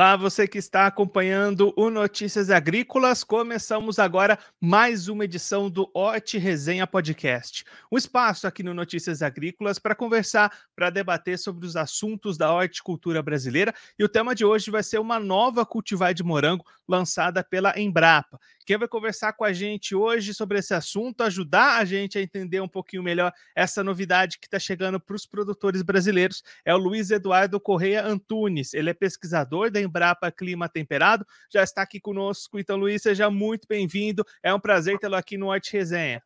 Olá, 0.00 0.16
você 0.16 0.48
que 0.48 0.56
está 0.56 0.86
acompanhando 0.86 1.74
o 1.76 1.90
Notícias 1.90 2.48
Agrícolas. 2.48 3.22
Começamos 3.22 3.98
agora 3.98 4.38
mais 4.58 5.08
uma 5.08 5.26
edição 5.26 5.68
do 5.68 5.90
Horti 5.92 6.38
Resenha 6.38 6.86
Podcast. 6.86 7.66
Um 7.92 7.98
espaço 7.98 8.46
aqui 8.46 8.62
no 8.62 8.72
Notícias 8.72 9.20
Agrícolas 9.20 9.78
para 9.78 9.94
conversar, 9.94 10.50
para 10.74 10.88
debater 10.88 11.38
sobre 11.38 11.66
os 11.66 11.76
assuntos 11.76 12.38
da 12.38 12.50
horticultura 12.50 13.22
brasileira. 13.22 13.74
E 13.98 14.02
o 14.02 14.08
tema 14.08 14.34
de 14.34 14.42
hoje 14.42 14.70
vai 14.70 14.82
ser 14.82 14.98
uma 14.98 15.20
nova 15.20 15.66
cultivar 15.66 16.14
de 16.14 16.22
morango 16.22 16.64
lançada 16.88 17.44
pela 17.44 17.78
Embrapa. 17.78 18.40
Quem 18.64 18.78
vai 18.78 18.88
conversar 18.88 19.32
com 19.32 19.44
a 19.44 19.52
gente 19.52 19.94
hoje 19.94 20.32
sobre 20.32 20.58
esse 20.58 20.72
assunto, 20.72 21.22
ajudar 21.22 21.78
a 21.78 21.84
gente 21.84 22.16
a 22.16 22.22
entender 22.22 22.60
um 22.60 22.68
pouquinho 22.68 23.02
melhor 23.02 23.32
essa 23.54 23.84
novidade 23.84 24.38
que 24.38 24.46
está 24.46 24.58
chegando 24.58 24.98
para 24.98 25.16
os 25.16 25.26
produtores 25.26 25.82
brasileiros, 25.82 26.42
é 26.64 26.74
o 26.74 26.78
Luiz 26.78 27.10
Eduardo 27.10 27.60
Correia 27.60 28.06
Antunes. 28.06 28.72
Ele 28.72 28.88
é 28.88 28.94
pesquisador 28.94 29.70
da 29.70 29.80
Embrapa 29.90 30.30
Clima 30.30 30.68
Temperado, 30.68 31.26
já 31.52 31.64
está 31.64 31.82
aqui 31.82 31.98
conosco. 31.98 32.58
Então, 32.58 32.76
Luiz, 32.76 33.02
seja 33.02 33.28
muito 33.28 33.66
bem-vindo. 33.68 34.24
É 34.40 34.54
um 34.54 34.60
prazer 34.60 34.98
tê-lo 34.98 35.16
aqui 35.16 35.36
no 35.36 35.50
Arte 35.50 35.72
Resenha. 35.72 36.22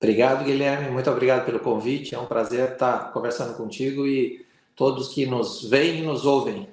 Obrigado, 0.00 0.44
Guilherme. 0.44 0.90
Muito 0.90 1.10
obrigado 1.10 1.44
pelo 1.44 1.58
convite. 1.58 2.14
É 2.14 2.18
um 2.18 2.26
prazer 2.26 2.72
estar 2.72 3.12
conversando 3.12 3.56
contigo 3.56 4.06
e 4.06 4.46
todos 4.76 5.08
que 5.08 5.26
nos 5.26 5.68
veem 5.68 6.00
e 6.00 6.02
nos 6.02 6.24
ouvem. 6.24 6.68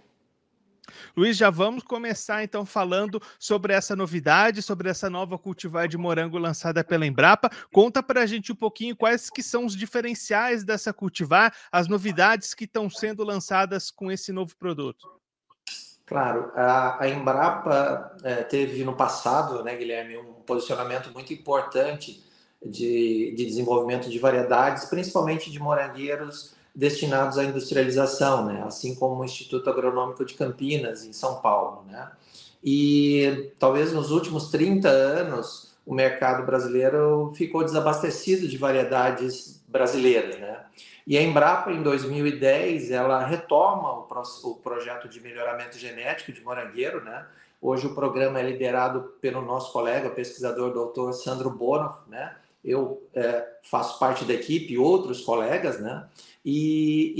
Luiz, 1.15 1.37
já 1.37 1.49
vamos 1.49 1.83
começar 1.83 2.43
então 2.43 2.65
falando 2.65 3.21
sobre 3.39 3.71
essa 3.73 3.95
novidade, 3.95 4.61
sobre 4.61 4.89
essa 4.89 5.09
nova 5.09 5.37
cultivar 5.37 5.87
de 5.87 5.97
morango 5.97 6.37
lançada 6.37 6.83
pela 6.83 7.05
Embrapa. 7.05 7.49
Conta 7.71 8.01
para 8.03 8.23
a 8.23 8.25
gente 8.25 8.51
um 8.51 8.55
pouquinho 8.55 8.95
quais 8.95 9.29
que 9.29 9.41
são 9.41 9.65
os 9.65 9.75
diferenciais 9.75 10.63
dessa 10.63 10.91
cultivar, 10.91 11.55
as 11.71 11.87
novidades 11.87 12.53
que 12.53 12.65
estão 12.65 12.89
sendo 12.89 13.23
lançadas 13.23 13.89
com 13.89 14.11
esse 14.11 14.31
novo 14.33 14.55
produto. 14.57 15.22
Claro, 16.05 16.51
a, 16.53 17.01
a 17.03 17.09
Embrapa 17.09 18.15
é, 18.23 18.35
teve 18.43 18.83
no 18.83 18.93
passado, 18.93 19.63
né, 19.63 19.75
Guilherme, 19.75 20.17
um 20.17 20.33
posicionamento 20.45 21.11
muito 21.13 21.33
importante 21.33 22.23
de, 22.65 23.33
de 23.35 23.45
desenvolvimento 23.45 24.09
de 24.09 24.19
variedades, 24.19 24.85
principalmente 24.85 25.51
de 25.51 25.59
morangueiros 25.59 26.53
destinados 26.75 27.37
à 27.37 27.43
industrialização, 27.43 28.45
né? 28.45 28.63
assim 28.65 28.95
como 28.95 29.21
o 29.21 29.25
Instituto 29.25 29.69
Agronômico 29.69 30.25
de 30.25 30.33
Campinas, 30.33 31.05
em 31.05 31.13
São 31.13 31.35
Paulo. 31.35 31.85
Né? 31.87 32.11
E 32.63 33.51
talvez 33.59 33.93
nos 33.93 34.11
últimos 34.11 34.49
30 34.49 34.89
anos 34.89 35.73
o 35.85 35.93
mercado 35.93 36.45
brasileiro 36.45 37.33
ficou 37.35 37.63
desabastecido 37.63 38.47
de 38.47 38.57
variedades 38.57 39.61
brasileiras. 39.73 40.37
Né? 40.39 40.63
E 41.05 41.17
a 41.17 41.21
Embrapa, 41.21 41.71
em 41.71 41.81
2010, 41.81 42.91
ela 42.91 43.25
retoma 43.25 43.99
o, 43.99 44.03
pro, 44.03 44.21
o 44.43 44.55
projeto 44.55 45.09
de 45.09 45.19
melhoramento 45.19 45.77
genético 45.77 46.31
de 46.31 46.41
morangueiro. 46.41 47.03
Né? 47.03 47.25
Hoje 47.59 47.87
o 47.87 47.95
programa 47.95 48.39
é 48.39 48.43
liderado 48.43 49.15
pelo 49.19 49.41
nosso 49.41 49.73
colega, 49.73 50.11
pesquisador 50.11 50.71
doutor 50.71 51.11
Sandro 51.13 51.49
Bono, 51.49 51.91
né? 52.07 52.35
eu 52.63 53.03
é, 53.13 53.45
faço 53.63 53.99
parte 53.99 54.23
da 54.23 54.33
equipe, 54.33 54.77
outros 54.77 55.21
colegas, 55.21 55.81
né? 55.81 56.05
E, 56.45 57.13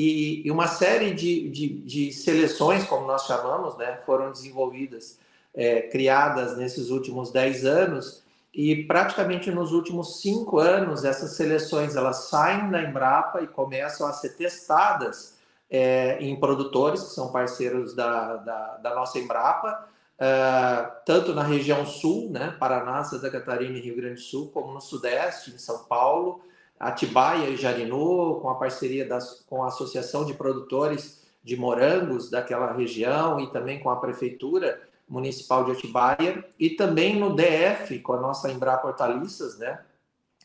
e, 0.43 0.47
e 0.47 0.51
uma 0.51 0.67
série 0.67 1.11
de, 1.11 1.49
de, 1.49 1.67
de, 1.79 2.13
seleções, 2.13 2.85
como 2.85 3.05
nós 3.05 3.25
chamamos, 3.25 3.77
né, 3.77 3.99
foram 4.05 4.31
desenvolvidas, 4.31 5.17
é, 5.53 5.81
criadas 5.81 6.57
nesses 6.57 6.89
últimos 6.89 7.31
10 7.31 7.65
anos, 7.65 8.23
e 8.53 8.83
praticamente 8.83 9.49
nos 9.49 9.71
últimos 9.71 10.21
cinco 10.21 10.59
anos, 10.59 11.03
essas 11.03 11.35
seleções 11.35 11.95
elas 11.95 12.25
saem 12.25 12.69
da 12.69 12.83
Embrapa 12.83 13.41
e 13.41 13.47
começam 13.47 14.05
a 14.05 14.13
ser 14.13 14.35
testadas 14.35 15.39
é, 15.69 16.19
em 16.19 16.39
produtores, 16.39 17.01
que 17.01 17.09
são 17.09 17.31
parceiros 17.31 17.95
da, 17.95 18.35
da, 18.37 18.77
da 18.77 18.93
nossa 18.93 19.17
Embrapa, 19.17 19.87
é, 20.19 20.91
tanto 21.03 21.33
na 21.33 21.41
região 21.41 21.83
sul, 21.83 22.29
né, 22.29 22.55
Paraná, 22.59 23.03
Santa 23.03 23.31
Catarina 23.31 23.75
e 23.75 23.81
Rio 23.81 23.95
Grande 23.95 24.15
do 24.15 24.21
Sul, 24.21 24.51
como 24.53 24.71
no 24.71 24.79
sudeste, 24.79 25.49
em 25.49 25.57
São 25.57 25.85
Paulo, 25.85 26.41
Atibaia 26.79 27.49
e 27.49 27.57
Jarinu, 27.57 28.39
com 28.39 28.49
a 28.49 28.55
parceria 28.55 29.07
das, 29.07 29.43
com 29.49 29.63
a 29.63 29.67
Associação 29.67 30.25
de 30.25 30.33
Produtores 30.35 31.23
de 31.43 31.57
Morangos 31.57 32.29
daquela 32.29 32.71
região 32.71 33.39
e 33.39 33.51
também 33.51 33.79
com 33.79 33.89
a 33.89 33.95
Prefeitura 33.95 34.79
Municipal 35.07 35.65
de 35.65 35.71
Atibaia, 35.71 36.43
e 36.59 36.71
também 36.71 37.19
no 37.19 37.35
DF, 37.35 37.99
com 37.99 38.13
a 38.13 38.19
nossa 38.19 38.51
Embrapa 38.51 38.87
Hortaliças, 38.87 39.57
né? 39.57 39.79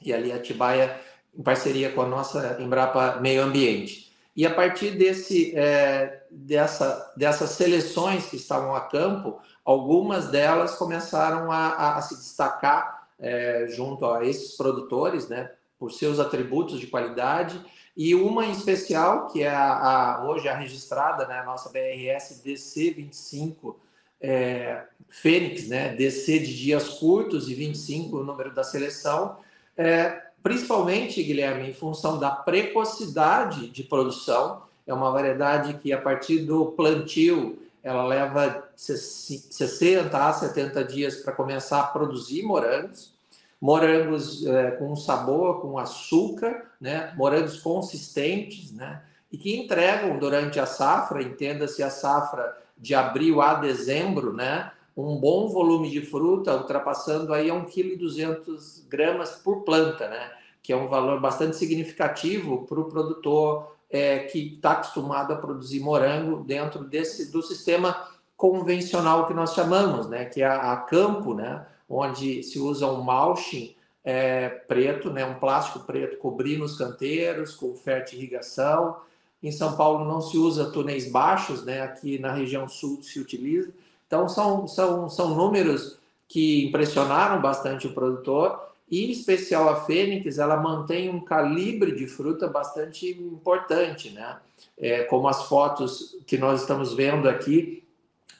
E 0.02 0.12
ali 0.12 0.32
Atibaia 0.32 1.00
em 1.36 1.42
parceria 1.42 1.92
com 1.92 2.02
a 2.02 2.06
nossa 2.06 2.56
Embrapa 2.60 3.18
Meio 3.20 3.42
Ambiente. 3.42 4.12
E 4.34 4.46
a 4.46 4.54
partir 4.54 4.92
desse, 4.92 5.56
é, 5.56 6.24
dessa, 6.30 7.12
dessas 7.16 7.50
seleções 7.50 8.26
que 8.26 8.36
estavam 8.36 8.74
a 8.74 8.80
campo, 8.82 9.40
algumas 9.64 10.28
delas 10.28 10.76
começaram 10.76 11.50
a, 11.50 11.68
a, 11.68 11.96
a 11.96 12.02
se 12.02 12.16
destacar 12.16 13.08
é, 13.18 13.66
junto 13.68 14.06
a 14.06 14.24
esses 14.24 14.56
produtores, 14.56 15.28
né? 15.28 15.50
por 15.78 15.92
seus 15.92 16.18
atributos 16.18 16.80
de 16.80 16.88
qualidade, 16.88 17.60
e 17.96 18.14
uma 18.14 18.44
em 18.44 18.52
especial, 18.52 19.28
que 19.28 19.42
é 19.42 19.48
a, 19.48 20.18
a 20.18 20.24
hoje 20.24 20.48
a 20.48 20.54
registrada, 20.54 21.26
né, 21.26 21.40
a 21.40 21.44
nossa 21.44 21.68
BRS 21.68 22.42
DC25 22.44 23.76
é, 24.20 24.82
Fênix, 25.08 25.68
né, 25.68 25.94
DC 25.94 26.38
de 26.40 26.56
dias 26.56 26.88
curtos 26.88 27.48
e 27.48 27.54
25 27.54 28.18
o 28.18 28.24
número 28.24 28.54
da 28.54 28.62
seleção, 28.62 29.36
é, 29.76 30.22
principalmente, 30.42 31.22
Guilherme, 31.22 31.68
em 31.68 31.74
função 31.74 32.18
da 32.18 32.30
precocidade 32.30 33.68
de 33.68 33.82
produção, 33.82 34.62
é 34.86 34.94
uma 34.94 35.10
variedade 35.10 35.74
que 35.74 35.92
a 35.92 36.00
partir 36.00 36.40
do 36.40 36.66
plantio 36.72 37.58
ela 37.82 38.04
leva 38.04 38.68
60 38.76 40.16
a 40.18 40.32
70 40.32 40.84
dias 40.84 41.16
para 41.16 41.32
começar 41.32 41.80
a 41.80 41.86
produzir 41.86 42.42
morangos, 42.42 43.14
morangos 43.60 44.46
é, 44.46 44.72
com 44.72 44.94
sabor, 44.96 45.60
com 45.60 45.78
açúcar, 45.78 46.70
né? 46.80 47.12
morangos 47.16 47.60
consistentes, 47.60 48.72
né? 48.72 49.02
e 49.30 49.36
que 49.36 49.56
entregam 49.56 50.18
durante 50.18 50.58
a 50.58 50.66
safra, 50.66 51.22
entenda-se 51.22 51.82
a 51.82 51.90
safra 51.90 52.56
de 52.78 52.94
abril 52.94 53.40
a 53.40 53.54
dezembro, 53.54 54.32
né? 54.32 54.70
um 54.96 55.16
bom 55.16 55.48
volume 55.48 55.90
de 55.90 56.00
fruta, 56.00 56.56
ultrapassando 56.56 57.32
aí 57.32 57.50
a 57.50 57.54
1,2 57.54 57.68
kg 57.68 58.88
gramas 58.88 59.36
por 59.36 59.62
planta, 59.62 60.08
né? 60.08 60.32
que 60.62 60.72
é 60.72 60.76
um 60.76 60.88
valor 60.88 61.20
bastante 61.20 61.56
significativo 61.56 62.66
para 62.66 62.80
o 62.80 62.84
produtor 62.84 63.76
é, 63.88 64.20
que 64.20 64.54
está 64.54 64.72
acostumado 64.72 65.32
a 65.32 65.36
produzir 65.36 65.80
morango 65.80 66.42
dentro 66.42 66.84
desse 66.84 67.30
do 67.30 67.42
sistema 67.42 68.08
convencional 68.36 69.26
que 69.26 69.34
nós 69.34 69.54
chamamos, 69.54 70.08
né? 70.08 70.24
que 70.24 70.42
é 70.42 70.46
a, 70.46 70.72
a 70.72 70.76
campo, 70.78 71.32
né? 71.32 71.64
onde 71.88 72.42
se 72.42 72.58
usa 72.58 72.86
um 72.86 73.02
mulching 73.02 73.74
é, 74.04 74.48
preto, 74.48 75.10
né, 75.10 75.24
um 75.24 75.34
plástico 75.34 75.80
preto 75.80 76.16
cobrindo 76.16 76.64
os 76.64 76.78
canteiros 76.78 77.54
com 77.54 77.74
fértil 77.74 78.18
irrigação. 78.18 78.96
Em 79.42 79.52
São 79.52 79.76
Paulo 79.76 80.04
não 80.04 80.20
se 80.20 80.36
usa 80.36 80.70
túneis 80.70 81.10
baixos, 81.10 81.64
né, 81.64 81.82
aqui 81.82 82.18
na 82.18 82.32
região 82.32 82.68
sul 82.68 83.02
se 83.02 83.20
utiliza. 83.20 83.72
Então 84.06 84.28
são, 84.28 84.66
são, 84.66 85.08
são 85.08 85.34
números 85.34 85.98
que 86.26 86.66
impressionaram 86.66 87.40
bastante 87.40 87.86
o 87.86 87.92
produtor 87.92 88.68
e 88.90 89.06
em 89.06 89.10
especial 89.10 89.68
a 89.68 89.84
Fênix, 89.84 90.38
ela 90.38 90.56
mantém 90.56 91.10
um 91.10 91.20
calibre 91.20 91.92
de 91.92 92.06
fruta 92.06 92.48
bastante 92.48 93.08
importante, 93.10 94.10
né? 94.10 94.38
É, 94.76 95.04
como 95.04 95.28
as 95.28 95.44
fotos 95.44 96.16
que 96.26 96.38
nós 96.38 96.62
estamos 96.62 96.94
vendo 96.94 97.28
aqui 97.28 97.84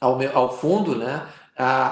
ao, 0.00 0.18
ao 0.34 0.56
fundo, 0.56 0.96
né? 0.96 1.28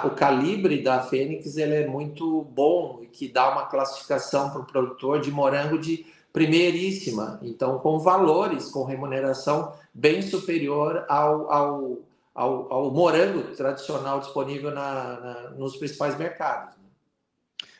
o 0.04 0.10
calibre 0.10 0.80
da 0.80 1.02
Fênix 1.02 1.56
ele 1.56 1.74
é 1.74 1.86
muito 1.88 2.42
bom 2.42 3.04
que 3.12 3.26
dá 3.26 3.50
uma 3.50 3.66
classificação 3.66 4.50
para 4.50 4.60
o 4.60 4.64
produtor 4.64 5.20
de 5.20 5.32
morango 5.32 5.76
de 5.76 6.06
primeiríssima, 6.36 7.40
então 7.42 7.78
com 7.78 7.98
valores, 7.98 8.68
com 8.68 8.84
remuneração 8.84 9.72
bem 9.94 10.20
superior 10.20 11.06
ao, 11.08 11.50
ao, 11.50 11.98
ao, 12.34 12.72
ao 12.74 12.90
morango 12.90 13.56
tradicional 13.56 14.20
disponível 14.20 14.70
na, 14.70 15.18
na, 15.18 15.50
nos 15.52 15.78
principais 15.78 16.14
mercados. 16.18 16.76
Né? 16.76 16.90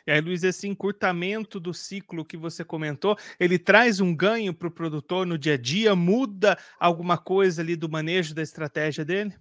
E 0.07 0.11
aí, 0.11 0.19
Luiz, 0.19 0.43
esse 0.43 0.67
encurtamento 0.67 1.59
do 1.59 1.71
ciclo 1.71 2.25
que 2.25 2.35
você 2.35 2.63
comentou, 2.63 3.15
ele 3.39 3.59
traz 3.59 3.99
um 3.99 4.15
ganho 4.15 4.51
para 4.55 4.69
o 4.69 4.71
produtor 4.71 5.23
no 5.27 5.37
dia 5.37 5.53
a 5.53 5.57
dia? 5.57 5.95
Muda 5.95 6.57
alguma 6.79 7.15
coisa 7.15 7.61
ali 7.61 7.75
do 7.75 7.87
manejo 7.87 8.33
da 8.33 8.41
estratégia 8.41 9.05
dele? 9.05 9.35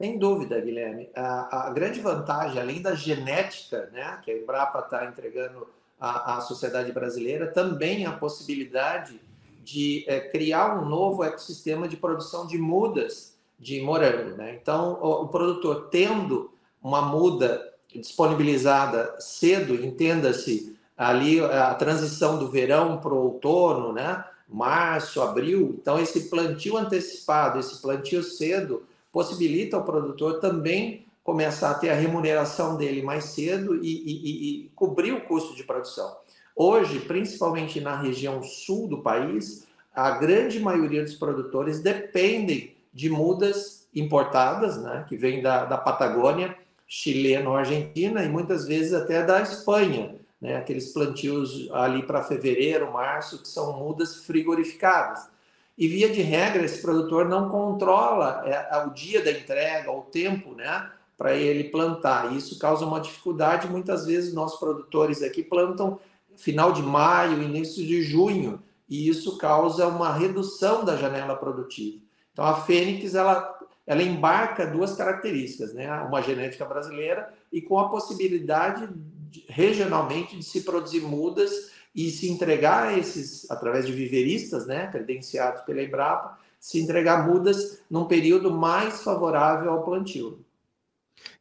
Sem 0.00 0.18
dúvida, 0.18 0.58
Guilherme. 0.62 1.10
A, 1.14 1.66
a, 1.68 1.70
grande 1.74 2.00
vantagem, 2.00 2.58
além 2.58 2.80
da 2.80 2.94
genética, 2.94 3.90
né, 3.92 4.18
que 4.24 4.30
a 4.30 4.38
Embrapa 4.38 4.78
está 4.78 5.04
entregando 5.04 5.68
à, 5.98 6.36
à, 6.36 6.40
sociedade 6.40 6.92
brasileira, 6.92 7.46
também 7.46 8.06
a 8.06 8.12
possibilidade 8.12 9.20
de 9.62 10.04
é, 10.06 10.20
criar 10.20 10.78
um 10.78 10.88
novo 10.88 11.24
ecossistema 11.24 11.88
de 11.88 11.96
produção 11.96 12.46
de 12.46 12.58
mudas 12.58 13.36
de 13.58 13.80
morango. 13.80 14.36
Né? 14.36 14.58
Então, 14.60 14.98
o, 15.00 15.22
o 15.22 15.28
produtor 15.28 15.88
tendo 15.90 16.52
uma 16.82 17.00
muda 17.00 17.72
disponibilizada 17.94 19.14
cedo, 19.18 19.74
entenda-se 19.74 20.76
ali 20.96 21.40
a 21.40 21.74
transição 21.74 22.38
do 22.38 22.50
verão 22.50 22.98
para 22.98 23.12
o 23.12 23.24
outono, 23.24 23.92
né? 23.92 24.24
março, 24.48 25.22
abril. 25.22 25.76
Então, 25.80 25.98
esse 25.98 26.28
plantio 26.28 26.76
antecipado, 26.76 27.58
esse 27.58 27.80
plantio 27.80 28.22
cedo, 28.22 28.84
possibilita 29.12 29.76
ao 29.76 29.84
produtor 29.84 30.40
também 30.40 31.03
começar 31.24 31.70
a 31.70 31.74
ter 31.74 31.88
a 31.88 31.94
remuneração 31.94 32.76
dele 32.76 33.02
mais 33.02 33.24
cedo 33.24 33.82
e, 33.82 33.88
e, 33.88 34.64
e 34.66 34.68
cobrir 34.76 35.12
o 35.12 35.22
custo 35.22 35.56
de 35.56 35.64
produção. 35.64 36.14
Hoje, 36.54 37.00
principalmente 37.00 37.80
na 37.80 37.98
região 37.98 38.42
sul 38.42 38.86
do 38.86 38.98
país, 39.02 39.66
a 39.92 40.10
grande 40.10 40.60
maioria 40.60 41.02
dos 41.02 41.14
produtores 41.14 41.80
dependem 41.80 42.76
de 42.92 43.08
mudas 43.08 43.88
importadas, 43.94 44.76
né, 44.76 45.04
que 45.08 45.16
vêm 45.16 45.40
da, 45.42 45.64
da 45.64 45.78
Patagônia, 45.78 46.56
chilena 46.86 47.48
ou 47.48 47.56
argentina, 47.56 48.22
e 48.22 48.28
muitas 48.28 48.66
vezes 48.66 48.92
até 48.92 49.24
da 49.24 49.40
Espanha, 49.40 50.16
né, 50.40 50.56
aqueles 50.56 50.92
plantios 50.92 51.70
ali 51.72 52.02
para 52.02 52.22
fevereiro, 52.22 52.92
março, 52.92 53.40
que 53.40 53.48
são 53.48 53.78
mudas 53.78 54.24
frigorificadas. 54.24 55.28
E 55.76 55.88
via 55.88 56.08
de 56.08 56.20
regra, 56.20 56.64
esse 56.64 56.82
produtor 56.82 57.28
não 57.28 57.48
controla 57.48 58.42
é, 58.46 58.84
o 58.84 58.90
dia 58.90 59.24
da 59.24 59.32
entrega, 59.32 59.90
o 59.90 60.02
tempo, 60.02 60.54
né, 60.54 60.90
para 61.16 61.34
ele 61.34 61.64
plantar. 61.64 62.34
Isso 62.36 62.58
causa 62.58 62.84
uma 62.84 63.00
dificuldade. 63.00 63.68
Muitas 63.68 64.06
vezes, 64.06 64.34
nossos 64.34 64.58
produtores 64.58 65.22
aqui 65.22 65.42
plantam 65.42 65.98
final 66.36 66.72
de 66.72 66.82
maio, 66.82 67.42
início 67.42 67.84
de 67.84 68.02
junho, 68.02 68.62
e 68.88 69.08
isso 69.08 69.38
causa 69.38 69.86
uma 69.86 70.12
redução 70.12 70.84
da 70.84 70.96
janela 70.96 71.36
produtiva. 71.36 72.02
Então, 72.32 72.44
a 72.44 72.62
Fênix 72.62 73.14
ela, 73.14 73.58
ela 73.86 74.02
embarca 74.02 74.66
duas 74.66 74.94
características, 74.96 75.72
né? 75.72 75.90
uma 76.02 76.20
genética 76.20 76.64
brasileira 76.64 77.32
e 77.52 77.62
com 77.62 77.78
a 77.78 77.88
possibilidade 77.88 78.88
de, 79.30 79.44
regionalmente 79.48 80.36
de 80.36 80.44
se 80.44 80.62
produzir 80.62 81.00
mudas 81.00 81.72
e 81.94 82.10
se 82.10 82.28
entregar 82.28 82.88
a 82.88 82.98
esses, 82.98 83.48
através 83.50 83.86
de 83.86 83.92
viveristas, 83.92 84.66
né, 84.66 84.88
credenciados 84.88 85.62
pela 85.62 85.80
Embrapa, 85.80 86.36
se 86.58 86.80
entregar 86.80 87.28
mudas 87.28 87.82
num 87.88 88.06
período 88.06 88.50
mais 88.50 89.02
favorável 89.02 89.70
ao 89.70 89.84
plantio. 89.84 90.44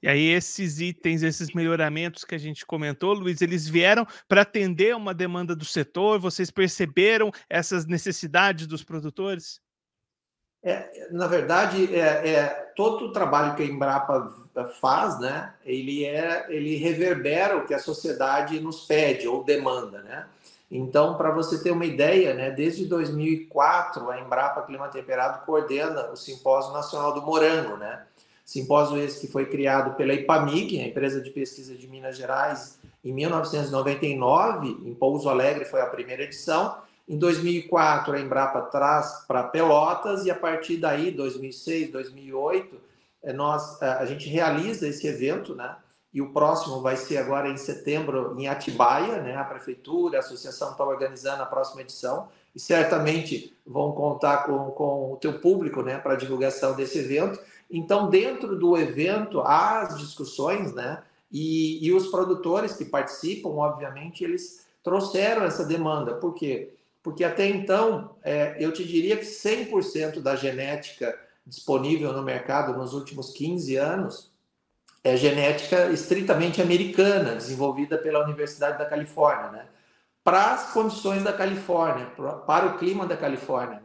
E 0.01 0.07
aí 0.07 0.29
esses 0.29 0.79
itens, 0.79 1.23
esses 1.23 1.53
melhoramentos 1.53 2.23
que 2.23 2.35
a 2.35 2.37
gente 2.37 2.65
comentou, 2.65 3.13
Luiz, 3.13 3.41
eles 3.41 3.67
vieram 3.67 4.05
para 4.27 4.41
atender 4.41 4.95
uma 4.95 5.13
demanda 5.13 5.55
do 5.55 5.65
setor? 5.65 6.19
Vocês 6.19 6.51
perceberam 6.51 7.31
essas 7.49 7.85
necessidades 7.85 8.67
dos 8.67 8.83
produtores? 8.83 9.61
É, 10.65 11.09
na 11.11 11.27
verdade, 11.27 11.93
é, 11.93 12.29
é, 12.29 12.47
todo 12.73 13.07
o 13.07 13.11
trabalho 13.11 13.53
que 13.55 13.63
a 13.63 13.65
Embrapa 13.65 14.33
faz, 14.79 15.19
né, 15.19 15.53
ele, 15.65 16.05
é, 16.05 16.45
ele 16.47 16.77
reverbera 16.77 17.57
o 17.57 17.65
que 17.65 17.73
a 17.73 17.79
sociedade 17.79 18.61
nos 18.61 18.85
pede 18.85 19.27
ou 19.27 19.43
demanda, 19.43 20.01
né? 20.01 20.25
Então, 20.71 21.17
para 21.17 21.29
você 21.31 21.61
ter 21.61 21.69
uma 21.69 21.85
ideia, 21.85 22.33
né, 22.33 22.49
desde 22.49 22.85
2004, 22.85 24.09
a 24.09 24.19
Embrapa 24.19 24.61
Clima 24.63 24.87
Temperado 24.87 25.45
coordena 25.45 26.09
o 26.11 26.15
Simpósio 26.15 26.71
Nacional 26.71 27.13
do 27.13 27.21
Morango, 27.21 27.75
né? 27.75 28.01
Simpósio 28.45 28.97
esse 28.97 29.21
que 29.21 29.31
foi 29.31 29.45
criado 29.45 29.95
pela 29.95 30.13
IPAMIG, 30.13 30.81
a 30.81 30.87
empresa 30.87 31.21
de 31.21 31.29
pesquisa 31.29 31.75
de 31.75 31.87
Minas 31.87 32.17
Gerais, 32.17 32.79
em 33.03 33.13
1999, 33.13 34.67
em 34.85 34.93
Pouso 34.93 35.27
Alegre 35.29 35.65
foi 35.65 35.81
a 35.81 35.87
primeira 35.87 36.23
edição. 36.23 36.77
Em 37.07 37.17
2004, 37.17 38.13
a 38.13 38.19
Embrapa 38.19 38.61
traz 38.61 39.25
para 39.27 39.43
Pelotas 39.43 40.25
e 40.25 40.31
a 40.31 40.35
partir 40.35 40.77
daí, 40.77 41.11
2006, 41.11 41.91
2008, 41.91 42.77
é, 43.23 43.33
nós, 43.33 43.81
é, 43.81 43.87
a 43.87 44.05
gente 44.05 44.29
realiza 44.29 44.87
esse 44.87 45.05
evento, 45.05 45.53
né? 45.53 45.75
E 46.13 46.21
o 46.21 46.31
próximo 46.31 46.79
vai 46.81 46.95
ser 46.95 47.17
agora 47.17 47.49
em 47.49 47.57
setembro 47.57 48.35
em 48.39 48.47
Atibaia, 48.47 49.21
né? 49.21 49.35
A 49.35 49.43
prefeitura, 49.43 50.17
a 50.17 50.19
associação 50.19 50.71
está 50.71 50.85
organizando 50.85 51.43
a 51.43 51.45
próxima 51.45 51.81
edição 51.81 52.29
e 52.55 52.59
certamente 52.59 53.53
vão 53.65 53.91
contar 53.93 54.45
com, 54.45 54.71
com 54.71 55.13
o 55.13 55.17
teu 55.17 55.39
público, 55.39 55.81
né? 55.81 55.97
Para 55.97 56.15
divulgação 56.15 56.73
desse 56.75 56.99
evento. 56.99 57.39
Então, 57.69 58.09
dentro 58.09 58.57
do 58.57 58.77
evento, 58.77 59.41
há 59.41 59.81
as 59.81 59.97
discussões, 59.97 60.73
né? 60.73 61.01
E, 61.31 61.83
e 61.85 61.91
os 61.91 62.07
produtores 62.07 62.73
que 62.73 62.85
participam, 62.85 63.49
obviamente, 63.49 64.23
eles 64.23 64.67
trouxeram 64.83 65.43
essa 65.43 65.65
demanda. 65.65 66.13
Por 66.15 66.33
quê? 66.33 66.73
Porque 67.01 67.23
até 67.23 67.47
então, 67.47 68.15
é, 68.23 68.55
eu 68.59 68.71
te 68.71 68.85
diria 68.85 69.17
que 69.17 69.25
100% 69.25 70.21
da 70.21 70.35
genética 70.35 71.17
disponível 71.45 72.13
no 72.13 72.23
mercado 72.23 72.77
nos 72.77 72.93
últimos 72.93 73.31
15 73.31 73.75
anos 73.75 74.31
é 75.03 75.17
genética 75.17 75.87
estritamente 75.87 76.61
americana, 76.61 77.35
desenvolvida 77.35 77.97
pela 77.97 78.23
Universidade 78.23 78.77
da 78.77 78.85
Califórnia, 78.85 79.51
né? 79.51 79.65
Para 80.23 80.53
as 80.53 80.71
condições 80.71 81.21
da 81.21 81.33
Califórnia, 81.33 82.05
para 82.47 82.67
o 82.67 82.77
clima 82.77 83.05
da 83.05 83.17
Califórnia? 83.17 83.82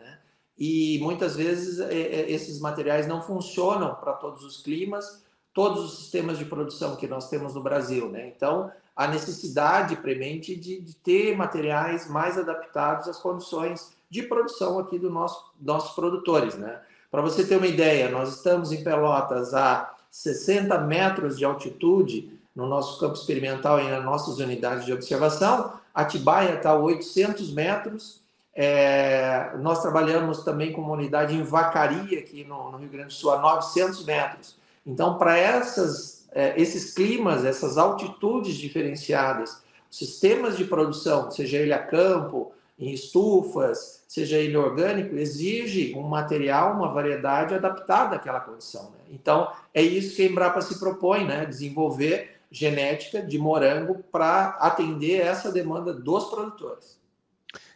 E 0.58 0.98
muitas 1.00 1.36
vezes 1.36 1.78
é, 1.78 1.94
é, 1.94 2.30
esses 2.30 2.58
materiais 2.60 3.06
não 3.06 3.22
funcionam 3.22 3.94
para 3.94 4.12
todos 4.14 4.42
os 4.42 4.60
climas, 4.60 5.24
todos 5.54 5.84
os 5.84 5.98
sistemas 5.98 6.36
de 6.36 6.44
produção 6.44 6.96
que 6.96 7.06
nós 7.06 7.28
temos 7.28 7.54
no 7.54 7.62
Brasil, 7.62 8.08
né? 8.08 8.32
Então, 8.34 8.70
a 8.96 9.06
necessidade 9.06 9.94
premente 9.96 10.56
de, 10.56 10.80
de 10.80 10.96
ter 10.96 11.36
materiais 11.36 12.08
mais 12.08 12.36
adaptados 12.36 13.06
às 13.06 13.18
condições 13.18 13.92
de 14.10 14.22
produção 14.24 14.78
aqui 14.78 14.98
dos 14.98 15.12
nosso, 15.12 15.52
nossos 15.60 15.94
produtores, 15.94 16.56
né? 16.56 16.80
Para 17.10 17.22
você 17.22 17.46
ter 17.46 17.56
uma 17.56 17.66
ideia, 17.66 18.10
nós 18.10 18.34
estamos 18.34 18.72
em 18.72 18.82
Pelotas 18.82 19.54
a 19.54 19.94
60 20.10 20.76
metros 20.78 21.38
de 21.38 21.44
altitude 21.44 22.38
no 22.54 22.66
nosso 22.66 22.98
campo 22.98 23.14
experimental 23.14 23.80
e 23.80 23.88
nas 23.88 24.04
nossas 24.04 24.38
unidades 24.38 24.84
de 24.84 24.92
observação. 24.92 25.72
Atibaia 25.94 26.54
está 26.54 26.70
a 26.70 26.78
800 26.78 27.52
metros 27.52 28.20
é, 28.60 29.52
nós 29.60 29.80
trabalhamos 29.80 30.42
também 30.42 30.72
com 30.72 30.80
uma 30.80 30.94
unidade 30.94 31.32
em 31.32 31.44
Vacaria, 31.44 32.18
aqui 32.18 32.42
no, 32.42 32.72
no 32.72 32.78
Rio 32.78 32.88
Grande 32.88 33.10
do 33.10 33.12
Sul, 33.12 33.30
a 33.30 33.38
900 33.38 34.04
metros. 34.04 34.56
Então, 34.84 35.16
para 35.16 35.38
é, 35.38 36.60
esses 36.60 36.92
climas, 36.92 37.44
essas 37.44 37.78
altitudes 37.78 38.56
diferenciadas, 38.56 39.62
sistemas 39.88 40.56
de 40.56 40.64
produção, 40.64 41.30
seja 41.30 41.56
ele 41.56 41.72
a 41.72 41.78
campo, 41.78 42.50
em 42.76 42.92
estufas, 42.92 44.02
seja 44.08 44.36
ele 44.36 44.56
orgânico, 44.56 45.14
exige 45.14 45.94
um 45.94 46.02
material, 46.02 46.74
uma 46.74 46.92
variedade 46.92 47.54
adaptada 47.54 48.16
àquela 48.16 48.40
condição. 48.40 48.90
Né? 48.90 49.12
Então, 49.12 49.52
é 49.72 49.82
isso 49.82 50.16
que 50.16 50.22
a 50.22 50.26
Embrapa 50.26 50.60
se 50.62 50.80
propõe, 50.80 51.24
né? 51.24 51.46
desenvolver 51.46 52.40
genética 52.50 53.22
de 53.22 53.38
morango 53.38 54.02
para 54.10 54.56
atender 54.58 55.20
essa 55.20 55.52
demanda 55.52 55.94
dos 55.94 56.24
produtores. 56.24 56.97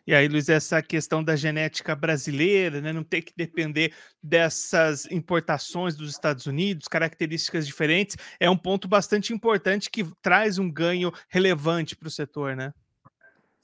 E 0.05 0.15
aí, 0.15 0.27
Luiz, 0.27 0.49
essa 0.49 0.83
questão 0.83 1.23
da 1.23 1.37
genética 1.37 1.95
brasileira, 1.95 2.81
né, 2.81 2.93
não 2.93 3.05
ter 3.05 3.23
que 3.23 3.33
depender 3.37 3.95
dessas 4.21 5.07
importações 5.11 5.95
dos 5.95 6.11
Estados 6.11 6.47
Unidos, 6.47 6.89
características 6.89 7.65
diferentes, 7.65 8.17
é 8.41 8.51
um 8.51 8.57
ponto 8.57 8.89
bastante 8.89 9.33
importante 9.33 9.91
que 9.91 10.05
traz 10.21 10.59
um 10.59 10.69
ganho 10.69 11.13
relevante 11.29 11.95
para 11.95 12.09
o 12.09 12.11
setor, 12.11 12.57
né? 12.57 12.75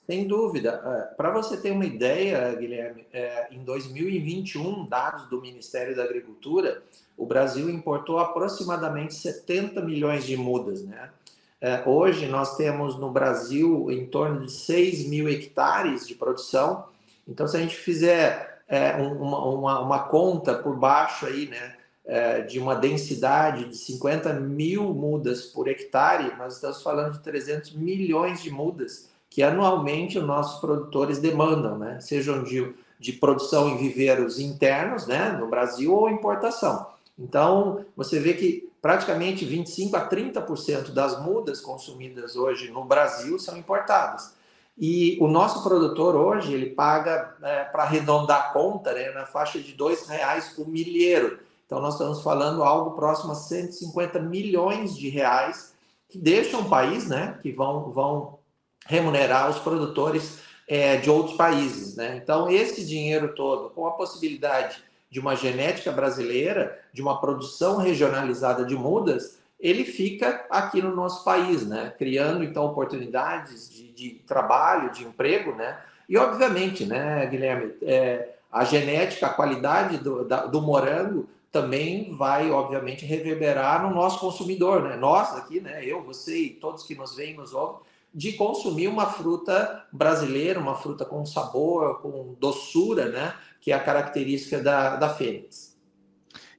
Sem 0.06 0.26
dúvida. 0.26 0.80
É, 0.82 1.14
para 1.16 1.30
você 1.30 1.60
ter 1.60 1.70
uma 1.70 1.84
ideia, 1.84 2.54
Guilherme, 2.54 3.04
é, 3.12 3.48
em 3.50 3.62
2021, 3.62 4.86
dados 4.88 5.28
do 5.28 5.40
Ministério 5.40 5.94
da 5.94 6.04
Agricultura, 6.04 6.82
o 7.14 7.26
Brasil 7.26 7.68
importou 7.68 8.18
aproximadamente 8.18 9.12
70 9.14 9.82
milhões 9.82 10.24
de 10.24 10.34
mudas, 10.34 10.82
né? 10.82 11.10
É, 11.60 11.82
hoje 11.86 12.26
nós 12.26 12.56
temos 12.56 12.96
no 12.98 13.10
Brasil 13.10 13.90
em 13.90 14.06
torno 14.06 14.46
de 14.46 14.52
6 14.52 15.08
mil 15.08 15.28
hectares 15.28 16.06
de 16.06 16.14
produção. 16.14 16.84
Então, 17.26 17.48
se 17.48 17.56
a 17.56 17.60
gente 17.60 17.76
fizer 17.76 18.62
é, 18.68 18.92
uma, 18.92 19.44
uma, 19.44 19.80
uma, 19.80 19.98
conta 20.04 20.54
por 20.54 20.76
baixo 20.76 21.26
aí, 21.26 21.46
né, 21.46 21.74
é, 22.04 22.42
de 22.42 22.60
uma 22.60 22.76
densidade 22.76 23.64
de 23.64 23.76
50 23.76 24.34
mil 24.34 24.94
mudas 24.94 25.46
por 25.46 25.66
hectare, 25.66 26.32
nós 26.38 26.54
estamos 26.54 26.82
falando 26.82 27.14
de 27.14 27.20
300 27.20 27.72
milhões 27.72 28.42
de 28.42 28.50
mudas 28.50 29.08
que 29.28 29.42
anualmente 29.42 30.18
os 30.18 30.24
nossos 30.24 30.60
produtores 30.60 31.18
demandam, 31.18 31.76
né, 31.76 32.00
sejam 32.00 32.42
de, 32.42 32.72
de 32.98 33.12
produção 33.12 33.68
em 33.68 33.76
viveiros 33.76 34.38
internos, 34.38 35.06
né, 35.06 35.32
no 35.32 35.48
Brasil 35.48 35.92
ou 35.92 36.08
importação. 36.08 36.86
Então, 37.18 37.84
você 37.96 38.20
vê 38.20 38.34
que 38.34 38.70
praticamente 38.80 39.44
25 39.44 39.96
a 39.96 40.08
30% 40.08 40.90
das 40.90 41.20
mudas 41.20 41.60
consumidas 41.60 42.36
hoje 42.36 42.70
no 42.70 42.84
Brasil 42.84 43.38
são 43.38 43.56
importadas. 43.56 44.36
E 44.80 45.18
o 45.20 45.26
nosso 45.26 45.64
produtor 45.64 46.14
hoje, 46.14 46.54
ele 46.54 46.70
paga, 46.70 47.36
é, 47.42 47.64
para 47.64 47.82
arredondar 47.82 48.38
a 48.38 48.52
conta, 48.52 48.92
né, 48.92 49.10
na 49.10 49.26
faixa 49.26 49.58
de 49.58 49.72
R$ 49.72 49.96
reais 50.08 50.50
por 50.50 50.68
milheiro. 50.68 51.40
Então, 51.66 51.80
nós 51.80 51.94
estamos 51.94 52.22
falando 52.22 52.62
algo 52.62 52.92
próximo 52.92 53.32
a 53.32 53.34
150 53.34 54.20
milhões 54.20 54.96
de 54.96 55.08
reais 55.08 55.74
que 56.08 56.16
deixam 56.16 56.60
o 56.60 56.68
país, 56.68 57.08
né, 57.08 57.38
que 57.42 57.50
vão, 57.50 57.90
vão 57.90 58.38
remunerar 58.86 59.50
os 59.50 59.58
produtores 59.58 60.38
é, 60.68 60.96
de 60.96 61.10
outros 61.10 61.36
países. 61.36 61.96
Né? 61.96 62.16
Então, 62.22 62.48
esse 62.48 62.86
dinheiro 62.86 63.34
todo, 63.34 63.70
com 63.70 63.86
a 63.86 63.92
possibilidade 63.92 64.82
de 65.10 65.20
uma 65.20 65.34
genética 65.34 65.90
brasileira, 65.90 66.78
de 66.92 67.00
uma 67.00 67.20
produção 67.20 67.78
regionalizada 67.78 68.64
de 68.64 68.74
mudas, 68.74 69.38
ele 69.58 69.84
fica 69.84 70.46
aqui 70.50 70.80
no 70.80 70.94
nosso 70.94 71.24
país, 71.24 71.66
né? 71.66 71.92
Criando 71.98 72.44
então 72.44 72.64
oportunidades 72.64 73.68
de, 73.70 73.92
de 73.92 74.10
trabalho, 74.26 74.90
de 74.90 75.04
emprego, 75.04 75.52
né? 75.52 75.78
E 76.08 76.16
obviamente, 76.16 76.86
né, 76.86 77.26
Guilherme, 77.26 77.74
é, 77.82 78.30
a 78.50 78.64
genética, 78.64 79.26
a 79.26 79.34
qualidade 79.34 79.98
do, 79.98 80.24
da, 80.24 80.46
do 80.46 80.62
morango 80.62 81.28
também 81.50 82.14
vai, 82.14 82.50
obviamente, 82.50 83.04
reverberar 83.04 83.82
no 83.82 83.94
nosso 83.94 84.20
consumidor, 84.20 84.82
né? 84.82 84.96
Nós 84.96 85.36
aqui, 85.36 85.60
né? 85.60 85.84
Eu, 85.84 86.02
você 86.02 86.38
e 86.38 86.50
todos 86.50 86.84
que 86.84 86.94
nos 86.94 87.16
veem, 87.16 87.34
nos 87.34 87.52
ouvem, 87.52 87.80
de 88.14 88.32
consumir 88.32 88.88
uma 88.88 89.06
fruta 89.06 89.86
brasileira, 89.92 90.58
uma 90.58 90.74
fruta 90.74 91.04
com 91.04 91.24
sabor, 91.24 92.00
com 92.00 92.34
doçura, 92.40 93.08
né? 93.08 93.34
Que 93.60 93.72
é 93.72 93.74
a 93.74 93.82
característica 93.82 94.60
da, 94.60 94.96
da 94.96 95.08
Fênix. 95.08 95.78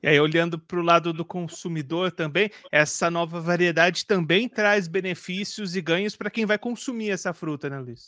E 0.02 0.08
aí, 0.08 0.20
olhando 0.20 0.58
para 0.58 0.80
o 0.80 0.84
lado 0.84 1.12
do 1.12 1.26
consumidor 1.26 2.12
também, 2.12 2.50
essa 2.72 3.12
nova 3.12 3.42
variedade 3.42 4.06
também 4.06 4.48
traz 4.48 4.88
benefícios 4.88 5.76
e 5.76 5.82
ganhos 5.82 6.16
para 6.16 6.30
quem 6.30 6.46
vai 6.46 6.58
consumir 6.58 7.10
essa 7.10 7.34
fruta, 7.34 7.70
né, 7.70 7.80
Luiz? 7.80 8.08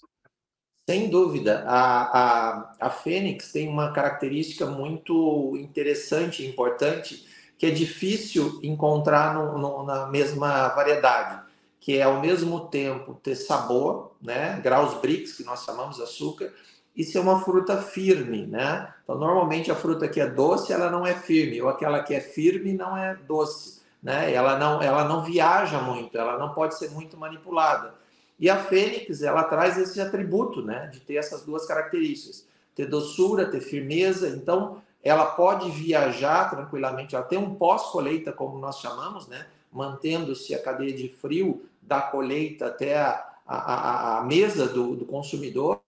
Sem 0.89 1.09
dúvida. 1.09 1.63
A, 1.67 2.19
a, 2.19 2.75
a 2.79 2.89
Fênix 2.89 3.51
tem 3.51 3.67
uma 3.67 3.91
característica 3.91 4.65
muito 4.65 5.55
interessante 5.57 6.43
e 6.43 6.47
importante 6.47 7.25
que 7.57 7.65
é 7.65 7.69
difícil 7.69 8.59
encontrar 8.63 9.35
no, 9.35 9.57
no, 9.57 9.85
na 9.85 10.07
mesma 10.07 10.69
variedade, 10.69 11.43
que 11.81 11.97
é 11.97 12.03
ao 12.03 12.21
mesmo 12.21 12.67
tempo 12.67 13.15
ter 13.15 13.35
sabor, 13.35 14.11
né, 14.21 14.61
graus 14.63 14.93
Brix, 15.01 15.33
que 15.33 15.43
nós 15.43 15.63
chamamos 15.63 15.99
açúcar, 15.99 16.53
e 16.95 17.03
ser 17.03 17.19
uma 17.19 17.41
fruta 17.41 17.77
firme, 17.81 18.45
né? 18.45 18.93
Então, 19.03 19.17
normalmente 19.17 19.71
a 19.71 19.75
fruta 19.75 20.07
que 20.07 20.19
é 20.19 20.29
doce, 20.29 20.71
ela 20.71 20.91
não 20.91 21.07
é 21.07 21.15
firme, 21.15 21.59
ou 21.61 21.69
aquela 21.69 22.03
que 22.03 22.13
é 22.13 22.19
firme 22.19 22.73
não 22.73 22.95
é 22.95 23.15
doce, 23.15 23.81
né? 24.03 24.31
Ela 24.31 24.59
não, 24.59 24.81
ela 24.81 25.05
não 25.05 25.23
viaja 25.23 25.79
muito, 25.79 26.17
ela 26.17 26.37
não 26.37 26.53
pode 26.53 26.77
ser 26.77 26.91
muito 26.91 27.17
manipulada. 27.17 27.95
E 28.39 28.49
a 28.49 28.57
fênix, 28.57 29.23
ela 29.23 29.43
traz 29.43 29.77
esse 29.77 29.99
atributo, 29.99 30.61
né, 30.61 30.87
de 30.87 30.99
ter 30.99 31.15
essas 31.15 31.43
duas 31.43 31.65
características, 31.65 32.45
ter 32.75 32.85
doçura, 32.85 33.49
ter 33.49 33.61
firmeza. 33.61 34.27
Então, 34.29 34.81
ela 35.03 35.25
pode 35.25 35.71
viajar 35.71 36.49
tranquilamente, 36.49 37.15
ela 37.15 37.23
tem 37.23 37.39
um 37.39 37.55
pós-colheita, 37.55 38.31
como 38.31 38.59
nós 38.59 38.79
chamamos, 38.79 39.27
né, 39.27 39.47
mantendo-se 39.71 40.53
a 40.53 40.61
cadeia 40.61 40.93
de 40.93 41.07
frio 41.07 41.65
da 41.81 42.01
colheita 42.01 42.67
até 42.67 42.97
a, 42.97 43.25
a, 43.45 44.17
a 44.19 44.23
mesa 44.23 44.67
do, 44.67 44.95
do 44.95 45.05
consumidor 45.05 45.81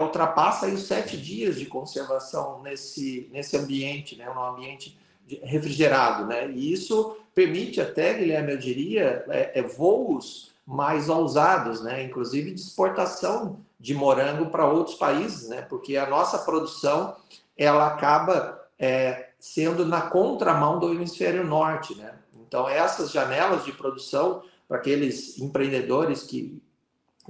ultrapassa 0.00 0.66
os 0.66 0.82
sete 0.82 1.16
dias 1.16 1.56
de 1.56 1.66
conservação 1.66 2.62
nesse, 2.62 3.28
nesse 3.32 3.56
ambiente, 3.56 4.16
né, 4.16 4.28
um 4.28 4.42
ambiente 4.42 4.98
refrigerado, 5.42 6.26
né, 6.26 6.50
e 6.50 6.72
isso 6.72 7.16
permite 7.34 7.80
até, 7.80 8.14
Guilherme, 8.14 8.52
eu 8.52 8.58
diria, 8.58 9.24
é, 9.28 9.58
é 9.58 9.62
voos 9.62 10.54
mais 10.66 11.08
ousados, 11.08 11.82
né? 11.82 12.02
inclusive 12.02 12.52
de 12.52 12.60
exportação 12.60 13.60
de 13.78 13.94
morango 13.94 14.46
para 14.46 14.66
outros 14.66 14.96
países, 14.96 15.48
né? 15.48 15.62
porque 15.62 15.96
a 15.96 16.08
nossa 16.08 16.38
produção 16.38 17.16
ela 17.56 17.88
acaba 17.88 18.60
é, 18.78 19.28
sendo 19.38 19.84
na 19.84 20.02
contramão 20.02 20.78
do 20.78 20.92
hemisfério 20.92 21.44
norte. 21.44 21.94
Né? 21.96 22.14
Então, 22.46 22.68
essas 22.68 23.10
janelas 23.10 23.64
de 23.64 23.72
produção 23.72 24.42
para 24.68 24.78
aqueles 24.78 25.38
empreendedores 25.38 26.22
que, 26.22 26.60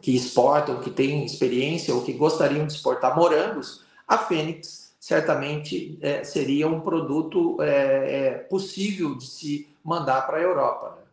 que 0.00 0.14
exportam, 0.14 0.80
que 0.80 0.90
têm 0.90 1.24
experiência 1.24 1.94
ou 1.94 2.02
que 2.02 2.12
gostariam 2.12 2.66
de 2.66 2.72
exportar 2.72 3.16
morangos, 3.16 3.84
a 4.06 4.18
Fênix 4.18 4.94
certamente 5.00 5.98
é, 6.00 6.24
seria 6.24 6.66
um 6.66 6.80
produto 6.80 7.60
é, 7.60 8.26
é 8.26 8.30
possível 8.38 9.16
de 9.16 9.26
se 9.26 9.68
mandar 9.84 10.22
para 10.22 10.38
a 10.38 10.40
Europa. 10.40 10.96
Né? 10.96 11.04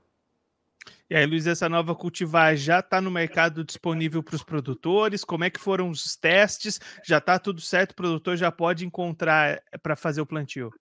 E 1.11 1.15
aí, 1.15 1.25
Luiz, 1.25 1.45
essa 1.45 1.67
nova 1.67 1.93
cultivar 1.93 2.55
já 2.55 2.79
está 2.79 3.01
no 3.01 3.11
mercado 3.11 3.65
disponível 3.65 4.23
para 4.23 4.35
os 4.35 4.43
produtores? 4.43 5.25
Como 5.25 5.43
é 5.43 5.49
que 5.49 5.59
foram 5.59 5.89
os 5.89 6.15
testes? 6.15 6.79
Já 7.03 7.17
está 7.17 7.37
tudo 7.37 7.59
certo? 7.59 7.91
O 7.91 7.95
produtor 7.95 8.37
já 8.37 8.49
pode 8.49 8.85
encontrar 8.85 9.61
eh, 9.73 9.77
para 9.77 9.97
fazer 9.97 10.21
o 10.21 10.25
plantio? 10.25 10.71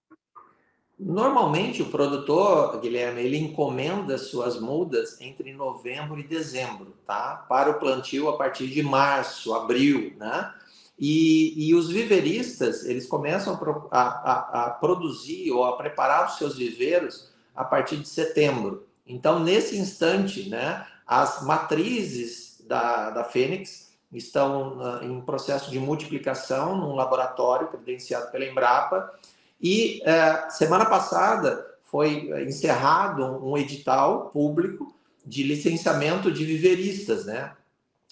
Normalmente, 1.03 1.81
o 1.81 1.87
produtor, 1.87 2.79
Guilherme, 2.79 3.23
ele 3.23 3.39
encomenda 3.39 4.19
suas 4.19 4.61
mudas 4.61 5.19
entre 5.19 5.51
novembro 5.55 6.21
e 6.21 6.23
dezembro, 6.23 6.95
tá? 7.07 7.47
Para 7.49 7.71
o 7.71 7.81
plantio 7.81 8.29
a 8.29 8.37
partir 8.37 8.69
de 8.69 8.83
março, 8.83 9.55
abril, 9.55 10.13
né? 10.19 10.53
E, 10.99 11.69
e 11.69 11.75
os 11.75 11.89
viveristas, 11.89 12.85
eles 12.85 13.07
começam 13.07 13.59
a, 13.91 14.01
a, 14.01 14.67
a 14.67 14.71
produzir 14.71 15.51
ou 15.51 15.65
a 15.65 15.75
preparar 15.75 16.27
os 16.27 16.37
seus 16.37 16.57
viveiros 16.57 17.33
a 17.57 17.65
partir 17.65 17.97
de 17.97 18.07
setembro. 18.07 18.87
Então, 19.07 19.41
nesse 19.41 19.79
instante, 19.79 20.51
né, 20.51 20.87
as 21.07 21.43
matrizes 21.43 22.63
da, 22.69 23.09
da 23.09 23.25
Fênix 23.25 23.91
estão 24.13 24.79
uh, 24.79 25.03
em 25.03 25.19
processo 25.23 25.71
de 25.71 25.79
multiplicação 25.79 26.77
num 26.77 26.95
laboratório 26.95 27.69
credenciado 27.69 28.31
pela 28.31 28.45
Embrapa. 28.45 29.11
E 29.61 30.03
uh, 30.03 30.51
semana 30.51 30.87
passada 30.87 31.67
foi 31.83 32.31
encerrado 32.47 33.25
um 33.45 33.57
edital 33.59 34.31
público 34.31 34.95
de 35.25 35.43
licenciamento 35.43 36.31
de 36.31 36.45
viveristas, 36.45 37.27
né? 37.27 37.53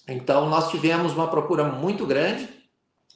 Então, 0.07 0.49
nós 0.49 0.69
tivemos 0.69 1.13
uma 1.13 1.29
procura 1.29 1.63
muito 1.63 2.05
grande 2.05 2.49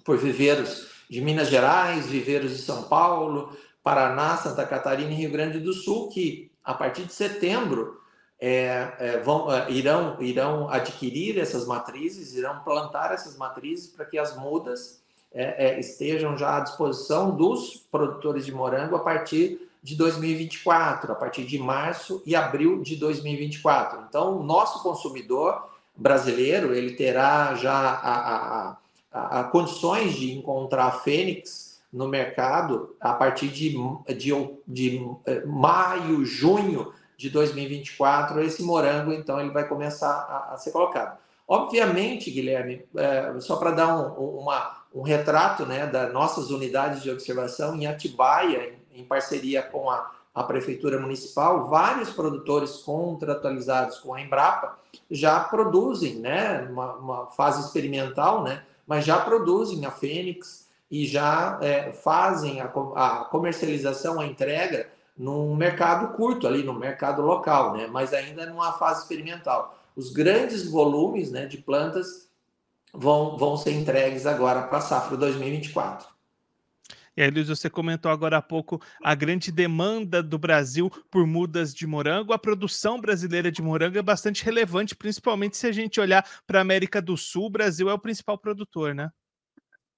por 0.03 0.17
viveiros 0.17 0.87
de 1.09 1.21
Minas 1.21 1.49
Gerais, 1.49 2.07
viveiros 2.07 2.55
de 2.55 2.61
São 2.61 2.83
Paulo, 2.83 3.55
Paraná, 3.83 4.37
Santa 4.37 4.65
Catarina 4.65 5.11
e 5.11 5.15
Rio 5.15 5.31
Grande 5.31 5.59
do 5.59 5.73
Sul, 5.73 6.09
que 6.09 6.51
a 6.63 6.73
partir 6.73 7.03
de 7.03 7.13
setembro, 7.13 8.01
é, 8.39 8.93
é, 8.99 9.17
vão, 9.19 9.51
é, 9.51 9.69
irão, 9.71 10.21
irão 10.21 10.69
adquirir 10.69 11.39
essas 11.39 11.65
matrizes, 11.65 12.33
irão 12.33 12.63
plantar 12.63 13.13
essas 13.13 13.37
matrizes 13.37 13.87
para 13.87 14.05
que 14.05 14.17
as 14.17 14.37
mudas 14.37 15.02
é, 15.33 15.67
é, 15.67 15.79
estejam 15.79 16.37
já 16.37 16.57
à 16.57 16.59
disposição 16.59 17.31
dos 17.31 17.85
produtores 17.91 18.45
de 18.45 18.51
morango 18.51 18.95
a 18.95 18.99
partir 18.99 19.67
de 19.81 19.95
2024, 19.95 21.11
a 21.11 21.15
partir 21.15 21.43
de 21.43 21.57
março 21.57 22.21
e 22.25 22.35
abril 22.35 22.81
de 22.81 22.95
2024. 22.95 24.05
Então, 24.07 24.37
o 24.37 24.43
nosso 24.43 24.81
consumidor 24.83 25.67
brasileiro 25.95 26.73
ele 26.73 26.93
terá 26.93 27.53
já 27.55 27.73
a, 27.73 28.13
a, 28.13 28.77
a, 29.11 29.39
a 29.39 29.43
condições 29.45 30.13
de 30.15 30.31
encontrar 30.33 31.03
Fênix 31.03 31.81
no 31.91 32.07
mercado 32.07 32.95
a 32.99 33.13
partir 33.13 33.49
de, 33.49 33.75
de, 34.15 34.31
de 34.67 35.07
eh, 35.25 35.45
maio, 35.45 36.25
junho 36.25 36.91
de 37.15 37.29
2024, 37.29 38.41
esse 38.41 38.63
morango, 38.63 39.13
então, 39.13 39.39
ele 39.39 39.51
vai 39.51 39.67
começar 39.67 40.09
a, 40.09 40.53
a 40.53 40.57
ser 40.57 40.71
colocado. 40.71 41.17
Obviamente, 41.47 42.31
Guilherme, 42.31 42.83
é, 42.95 43.39
só 43.39 43.57
para 43.57 43.71
dar 43.71 43.95
um, 43.95 44.39
uma, 44.39 44.82
um 44.93 45.01
retrato 45.01 45.65
né, 45.65 45.87
das 45.87 46.13
nossas 46.13 46.49
unidades 46.49 47.01
de 47.01 47.09
observação, 47.09 47.75
em 47.75 47.87
Atibaia, 47.87 48.75
em, 48.93 49.03
parceria 49.03 49.63
com 49.63 49.89
a, 49.89 50.11
a 50.33 50.43
Prefeitura 50.43 50.99
Municipal, 50.99 51.67
vários 51.67 52.11
produtores 52.11 52.77
contratualizados 52.77 53.99
com 53.99 54.13
a 54.13 54.21
Embrapa 54.21 54.77
já 55.09 55.39
produzem, 55.39 56.15
né, 56.15 56.67
uma, 56.69 56.93
uma 56.93 57.25
fase 57.27 57.65
experimental, 57.65 58.43
né, 58.43 58.63
mas 58.85 59.05
já 59.05 59.19
produzem 59.19 59.85
a 59.85 59.91
Fênix, 59.91 60.63
e 60.93 61.07
já 61.07 61.57
é, 61.59 61.91
fazem 61.91 62.61
a, 62.61 62.65
a, 62.65 63.25
comercialização, 63.25 64.19
a 64.19 64.27
entrega 64.27 64.91
num 65.17 65.55
mercado 65.55 66.15
curto 66.15 66.45
ali, 66.45 66.61
no 66.61 66.71
mercado 66.71 67.23
local, 67.23 67.75
né? 67.75 67.87
mas 67.87 68.13
ainda 68.13 68.45
numa 68.45 68.73
fase 68.73 69.01
experimental. 69.01 69.75
Os 69.95 70.13
grandes 70.13 70.69
volumes 70.69 71.31
né, 71.31 71.47
de 71.47 71.57
plantas 71.57 72.29
vão, 72.93 73.37
vão 73.37 73.57
ser 73.57 73.71
entregues 73.71 74.25
agora 74.25 74.61
para 74.63 74.77
a 74.77 74.81
safra 74.81 75.17
2024. 75.17 76.13
E 77.15 77.21
aí, 77.21 77.29
Luiz, 77.29 77.47
você 77.47 77.69
comentou 77.69 78.11
agora 78.11 78.37
há 78.37 78.41
pouco 78.41 78.81
a 79.03 79.13
grande 79.13 79.51
demanda 79.51 80.23
do 80.23 80.39
Brasil 80.39 80.89
por 81.11 81.27
mudas 81.27 81.71
de 81.73 81.85
morango. 81.85 82.33
A 82.33 82.39
produção 82.39 82.99
brasileira 82.99 83.51
de 83.51 83.61
morango 83.61 83.99
é 83.99 84.01
bastante 84.01 84.43
relevante, 84.43 84.95
principalmente 84.95 85.55
se 85.55 85.67
a 85.67 85.71
gente 85.71 85.99
olhar 85.99 86.27
para 86.47 86.57
a 86.57 86.61
América 86.63 86.99
do 86.99 87.15
Sul. 87.15 87.45
O 87.45 87.49
Brasil 87.51 87.87
é 87.87 87.93
o 87.93 87.99
principal 87.99 88.35
produtor, 88.37 88.95
né? 88.95 89.11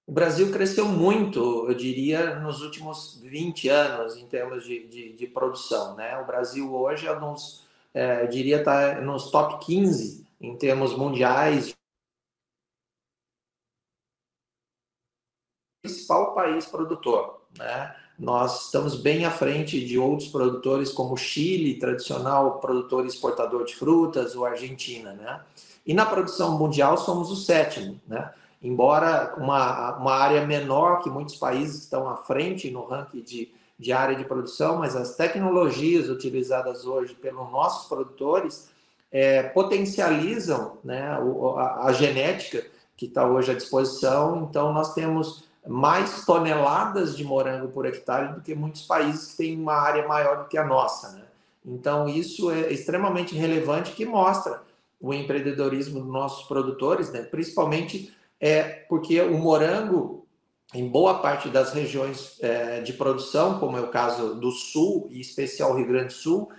O 0.06 0.12
Brasil 0.12 0.52
cresceu 0.52 0.86
muito, 0.86 1.66
eu 1.68 1.74
diria, 1.74 2.40
nos 2.40 2.62
últimos 2.62 3.20
20 3.24 3.70
anos 3.70 4.18
em 4.18 4.28
termos 4.28 4.64
de, 4.66 4.86
de, 4.88 5.14
de 5.14 5.28
produção. 5.28 5.96
Né? 5.96 6.16
O 6.20 6.28
Brasil 6.28 6.76
hoje 6.76 7.08
é 7.08 7.20
nos, 7.20 7.64
é, 7.94 8.24
eu 8.24 8.28
diria, 8.28 8.58
está 8.58 9.02
nos 9.02 9.32
top 9.32 9.66
15 9.66 10.28
em 10.40 10.56
termos 10.58 10.96
mundiais. 10.96 11.76
Principal 15.86 16.34
país 16.34 16.66
produtor. 16.66 17.42
Né? 17.58 17.96
Nós 18.18 18.66
estamos 18.66 18.96
bem 18.96 19.26
à 19.26 19.32
frente 19.32 19.84
de 19.84 19.98
outros 19.98 20.30
produtores, 20.30 20.92
como 20.92 21.14
o 21.14 21.18
Chile, 21.18 21.80
tradicional 21.80 22.60
produtor 22.60 23.06
exportador 23.06 23.66
de 23.66 23.76
frutas, 23.76 24.36
ou 24.36 24.46
Argentina. 24.46 25.14
Né? 25.14 25.42
E 25.86 25.94
na 25.94 26.06
produção 26.06 26.58
mundial 26.58 26.98
somos 26.98 27.30
o 27.32 27.36
sétimo. 27.36 28.00
Né? 28.08 28.32
embora 28.66 29.36
uma, 29.38 29.96
uma 29.98 30.14
área 30.16 30.46
menor 30.46 31.04
que 31.04 31.10
muitos 31.10 31.36
países 31.36 31.84
estão 31.84 32.10
à 32.10 32.18
frente 32.18 32.72
no 32.72 32.84
ranking 32.84 33.22
de, 33.22 33.52
de 33.78 33.94
área 33.94 34.16
de 34.16 34.26
produção, 34.26 34.78
mas 34.78 34.96
as 34.96 35.16
tecnologias 35.16 36.10
utilizadas 36.10 36.84
hoje 36.84 37.14
pelos 37.14 37.52
nossos 37.52 37.88
produtores 37.88 38.70
é, 39.12 39.44
potencializam 39.44 40.78
né, 40.84 41.16
a, 41.58 41.86
a, 41.86 41.94
genética 41.94 42.66
que 42.98 43.06
está 43.06 43.28
hoje 43.28 43.52
à 43.52 43.54
disposição. 43.54 44.48
Então, 44.50 44.74
nós 44.74 44.96
temos 44.96 45.45
mais 45.68 46.26
toneladas 46.26 47.16
de 47.16 47.24
morango 47.24 47.70
por 47.70 47.86
hectare 47.86 48.34
do 48.34 48.42
que 48.42 48.54
muitos 48.54 48.84
países 48.84 49.32
que 49.32 49.38
têm 49.38 49.60
uma 49.60 49.74
área 49.74 50.08
maior 50.08 50.44
do 50.44 50.48
que 50.48 50.58
a 50.58 50.66
nossa. 50.66 51.12
Né? 51.14 51.24
Então, 51.66 52.08
isso 52.08 52.52
é 52.52 52.72
extremamente 52.72 53.36
relevante 53.36 53.92
que 53.92 54.06
mostra 54.06 54.62
o 55.00 55.14
empreendedorismo 55.14 56.00
dos 56.00 56.12
nossos 56.12 56.48
produtores, 56.48 57.12
né? 57.12 57.22
principalmente 57.22 58.16
é, 58.40 58.64
porque 58.88 59.22
o 59.22 59.38
morango, 59.38 60.26
em 60.74 60.88
boa 60.88 61.20
parte 61.20 61.50
das 61.50 61.74
regiões 61.74 62.38
é, 62.42 62.82
de 62.82 62.94
produção, 62.94 63.60
como 63.60 63.78
é 63.78 63.82
o 63.82 63.88
caso 63.88 64.36
do 64.36 64.52
Sul, 64.52 65.08
e 65.10 65.20
especial 65.20 65.76
Rio 65.76 65.88
Grande 65.88 66.08
do 66.08 66.14
Sul, 66.14 66.50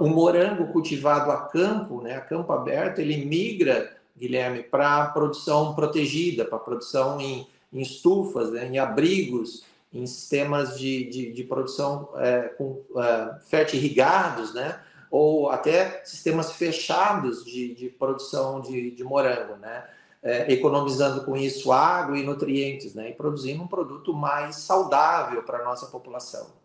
o 0.00 0.08
morango 0.08 0.72
cultivado 0.72 1.30
a 1.30 1.42
campo, 1.42 2.02
né, 2.02 2.16
a 2.16 2.20
campo 2.20 2.52
aberto, 2.52 2.98
ele 2.98 3.24
migra, 3.24 3.96
Guilherme, 4.16 4.64
para 4.64 5.06
produção 5.06 5.74
protegida, 5.74 6.44
para 6.44 6.58
produção 6.58 7.20
em 7.20 7.46
em 7.72 7.80
estufas, 7.80 8.50
né, 8.50 8.66
em 8.66 8.78
abrigos, 8.78 9.64
em 9.92 10.06
sistemas 10.06 10.78
de, 10.78 11.04
de, 11.08 11.32
de 11.32 11.44
produção 11.44 12.10
é, 12.16 12.42
com 12.42 12.82
é, 12.96 13.38
fertirrigados, 13.48 14.54
né? 14.54 14.80
ou 15.10 15.50
até 15.50 16.02
sistemas 16.04 16.52
fechados 16.52 17.44
de, 17.44 17.74
de 17.74 17.88
produção 17.88 18.60
de, 18.60 18.90
de 18.90 19.04
morango, 19.04 19.56
né? 19.56 19.86
É, 20.20 20.52
economizando 20.52 21.24
com 21.24 21.36
isso 21.36 21.70
água 21.70 22.18
e 22.18 22.24
nutrientes, 22.24 22.92
né? 22.92 23.10
e 23.10 23.12
produzindo 23.12 23.62
um 23.62 23.68
produto 23.68 24.12
mais 24.12 24.56
saudável 24.56 25.44
para 25.44 25.60
a 25.60 25.64
nossa 25.64 25.86
população. 25.86 26.57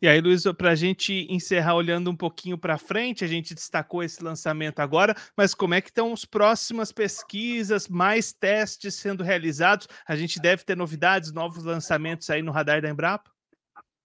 E 0.00 0.08
aí, 0.08 0.20
Luiz, 0.20 0.44
para 0.56 0.70
a 0.70 0.74
gente 0.74 1.26
encerrar 1.30 1.74
olhando 1.74 2.10
um 2.10 2.16
pouquinho 2.16 2.58
para 2.58 2.76
frente, 2.76 3.24
a 3.24 3.28
gente 3.28 3.54
destacou 3.54 4.02
esse 4.02 4.22
lançamento 4.22 4.80
agora, 4.80 5.14
mas 5.36 5.54
como 5.54 5.74
é 5.74 5.80
que 5.80 5.88
estão 5.88 6.12
as 6.12 6.24
próximas 6.24 6.92
pesquisas, 6.92 7.88
mais 7.88 8.32
testes 8.32 8.94
sendo 8.94 9.24
realizados? 9.24 9.88
A 10.06 10.14
gente 10.14 10.40
deve 10.40 10.64
ter 10.64 10.76
novidades, 10.76 11.32
novos 11.32 11.64
lançamentos 11.64 12.28
aí 12.28 12.42
no 12.42 12.52
radar 12.52 12.82
da 12.82 12.90
Embrapa? 12.90 13.30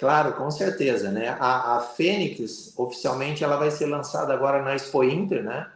Claro, 0.01 0.33
com 0.33 0.49
certeza, 0.49 1.11
né? 1.11 1.37
A, 1.39 1.77
a 1.77 1.79
Fênix, 1.81 2.73
oficialmente, 2.75 3.43
ela 3.43 3.57
vai 3.57 3.69
ser 3.69 3.85
lançada 3.85 4.33
agora 4.33 4.63
na 4.63 4.73
Expo 4.73 5.03
Inter, 5.03 5.43
né? 5.43 5.69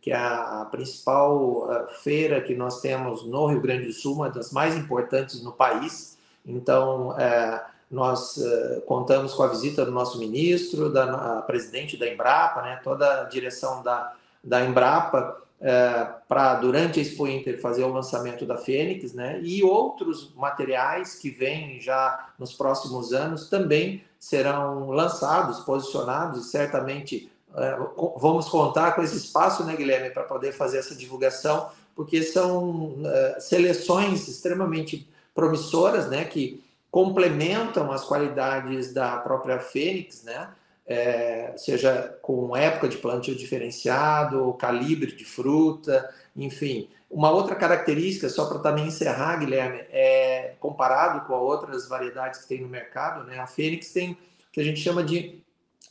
Que 0.00 0.12
é 0.12 0.16
a, 0.16 0.62
a 0.62 0.64
principal 0.66 1.68
uh, 1.68 1.88
feira 2.02 2.40
que 2.40 2.54
nós 2.54 2.80
temos 2.80 3.26
no 3.26 3.46
Rio 3.46 3.60
Grande 3.60 3.86
do 3.86 3.92
Sul, 3.92 4.14
uma 4.14 4.30
das 4.30 4.52
mais 4.52 4.76
importantes 4.76 5.42
no 5.42 5.50
país. 5.50 6.16
Então, 6.46 7.08
uh, 7.08 7.71
nós 7.92 8.38
uh, 8.38 8.80
contamos 8.86 9.34
com 9.34 9.42
a 9.42 9.48
visita 9.48 9.84
do 9.84 9.92
nosso 9.92 10.18
ministro, 10.18 10.90
da 10.90 11.42
presidente 11.42 11.98
da 11.98 12.08
Embrapa, 12.08 12.62
né, 12.62 12.80
toda 12.82 13.20
a 13.20 13.24
direção 13.24 13.82
da, 13.82 14.14
da 14.42 14.64
Embrapa, 14.64 15.36
uh, 15.38 15.42
eh, 15.60 16.08
para, 16.26 16.54
durante 16.54 16.98
a 16.98 17.02
Expo 17.02 17.28
Inter, 17.28 17.60
fazer 17.60 17.84
o 17.84 17.92
lançamento 17.92 18.46
da 18.46 18.56
Fênix, 18.56 19.12
né, 19.12 19.38
e 19.42 19.62
outros 19.62 20.32
materiais 20.34 21.16
que 21.16 21.28
vêm 21.28 21.78
já 21.80 22.30
nos 22.38 22.54
próximos 22.54 23.12
anos 23.12 23.50
também 23.50 24.02
serão 24.18 24.88
lançados, 24.88 25.60
posicionados, 25.60 26.46
e 26.46 26.50
certamente 26.50 27.30
uh, 27.50 28.18
vamos 28.18 28.48
contar 28.48 28.92
com 28.92 29.02
esse 29.02 29.18
espaço, 29.18 29.64
né, 29.64 29.76
Guilherme, 29.76 30.08
para 30.08 30.22
poder 30.22 30.52
fazer 30.52 30.78
essa 30.78 30.94
divulgação, 30.94 31.68
porque 31.94 32.22
são 32.22 32.94
seleções 33.38 34.26
extremamente 34.26 35.06
promissoras, 35.34 36.08
né, 36.08 36.24
que 36.24 36.64
complementam 36.92 37.90
as 37.90 38.04
qualidades 38.04 38.92
da 38.92 39.16
própria 39.16 39.58
Fênix, 39.58 40.22
né? 40.22 40.50
É, 40.86 41.54
seja 41.56 42.18
com 42.20 42.54
época 42.54 42.86
de 42.86 42.98
plantio 42.98 43.34
diferenciado, 43.34 44.52
calibre 44.54 45.12
de 45.16 45.24
fruta, 45.24 46.12
enfim. 46.36 46.90
Uma 47.10 47.30
outra 47.30 47.54
característica, 47.56 48.28
só 48.28 48.44
para 48.46 48.58
também 48.58 48.88
encerrar, 48.88 49.38
Guilherme, 49.38 49.78
é 49.90 50.54
comparado 50.60 51.26
com 51.26 51.32
outras 51.32 51.88
variedades 51.88 52.42
que 52.42 52.48
tem 52.48 52.60
no 52.60 52.68
mercado, 52.68 53.24
né? 53.24 53.38
A 53.38 53.46
Fênix 53.46 53.90
tem 53.90 54.12
o 54.12 54.16
que 54.52 54.60
a 54.60 54.64
gente 54.64 54.80
chama 54.80 55.02
de 55.02 55.42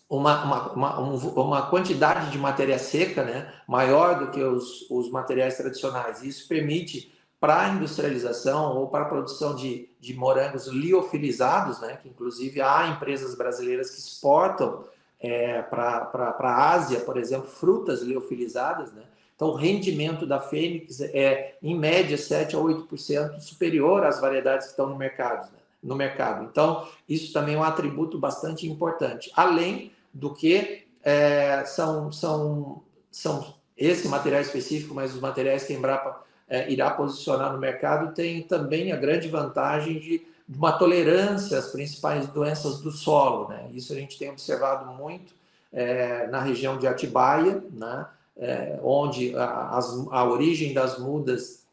uma, 0.08 0.44
uma, 0.44 0.72
uma, 0.74 1.00
uma, 1.00 1.62
quantidade 1.68 2.30
de 2.30 2.38
matéria 2.38 2.78
seca 2.78 3.24
né, 3.24 3.52
maior 3.66 4.20
do 4.20 4.30
que 4.30 4.44
os, 4.44 4.86
os 4.92 5.10
materiais 5.10 5.58
tradicionais. 5.58 6.22
Isso 6.22 6.48
permite 6.48 7.12
para 7.42 7.62
a 7.62 7.70
industrialização 7.70 8.78
ou 8.78 8.88
para 8.88 9.02
a 9.02 9.10
produção 9.10 9.56
de, 9.56 9.90
de 10.00 10.14
morangos 10.14 10.68
liofilizados, 10.68 11.82
né, 11.82 11.98
que 12.00 12.08
inclusive 12.08 12.62
há 12.62 12.88
empresas 12.88 13.36
brasileiras 13.36 13.90
que 13.90 14.00
exportam 14.00 14.84
é, 15.20 15.60
para 15.64 16.36
a 16.40 16.72
Ásia, 16.72 17.00
por 17.00 17.18
exemplo, 17.18 17.50
frutas 17.50 18.04
liofilizadas. 18.04 18.94
Né? 18.94 19.02
Então, 19.36 19.50
o 19.50 19.56
rendimento 19.56 20.28
da 20.28 20.40
Fênix 20.40 21.02
é, 21.02 21.56
em 21.64 21.76
média, 21.76 22.16
7 22.16 22.56
a 22.56 22.60
8% 22.60 23.40
superior 23.40 24.06
às 24.06 24.22
variedades 24.22 24.68
que 24.68 24.74
estão 24.74 24.88
no 24.88 24.96
mercado. 24.96 25.52
Né? 25.52 25.58
no 25.82 25.96
mercado. 25.96 26.46
Então, 26.46 26.88
isso 27.10 27.34
também 27.34 27.56
é 27.56 27.58
um 27.58 27.64
atributo 27.64 28.20
bastante 28.20 28.70
importante. 28.70 29.32
Além 29.36 29.92
do 30.14 30.32
que 30.32 30.86
é, 31.04 31.64
são, 31.66 32.12
são, 32.12 32.84
são 33.10 33.56
esse 33.76 34.08
material 34.08 34.42
específico, 34.42 34.94
mas 34.94 35.16
os 35.16 35.20
materiais 35.20 35.64
que 35.64 35.74
a 35.74 35.76
Embrapa 35.76 36.24
é, 36.52 36.70
irá 36.70 36.92
posicionar 36.92 37.54
no 37.54 37.58
mercado 37.58 38.14
tem 38.14 38.44
também 38.44 38.92
a 38.92 38.98
grande 38.98 39.30
vantagem 39.30 39.98
de, 40.00 40.28
uma 40.54 40.74
tolerância 40.74 41.58
às 41.58 41.70
principais 41.70 42.28
doenças 42.28 42.82
do 42.82 42.92
solo. 42.92 43.48
Né? 43.48 43.70
Isso 43.74 43.94
a 43.94 43.96
gente 43.96 44.20
tem 44.20 44.30
observado 44.30 44.92
muito 44.92 45.34
é, 45.72 46.28
na 46.28 46.42
região 46.42 46.78
de 46.78 46.86
Atibaia, 46.86 47.64
né? 47.72 48.06
É, 48.38 48.80
onde 48.82 49.36
a, 49.36 49.78
as, 49.78 50.08
a, 50.10 50.26
origem 50.26 50.74
das 50.74 50.98
mudas 50.98 51.66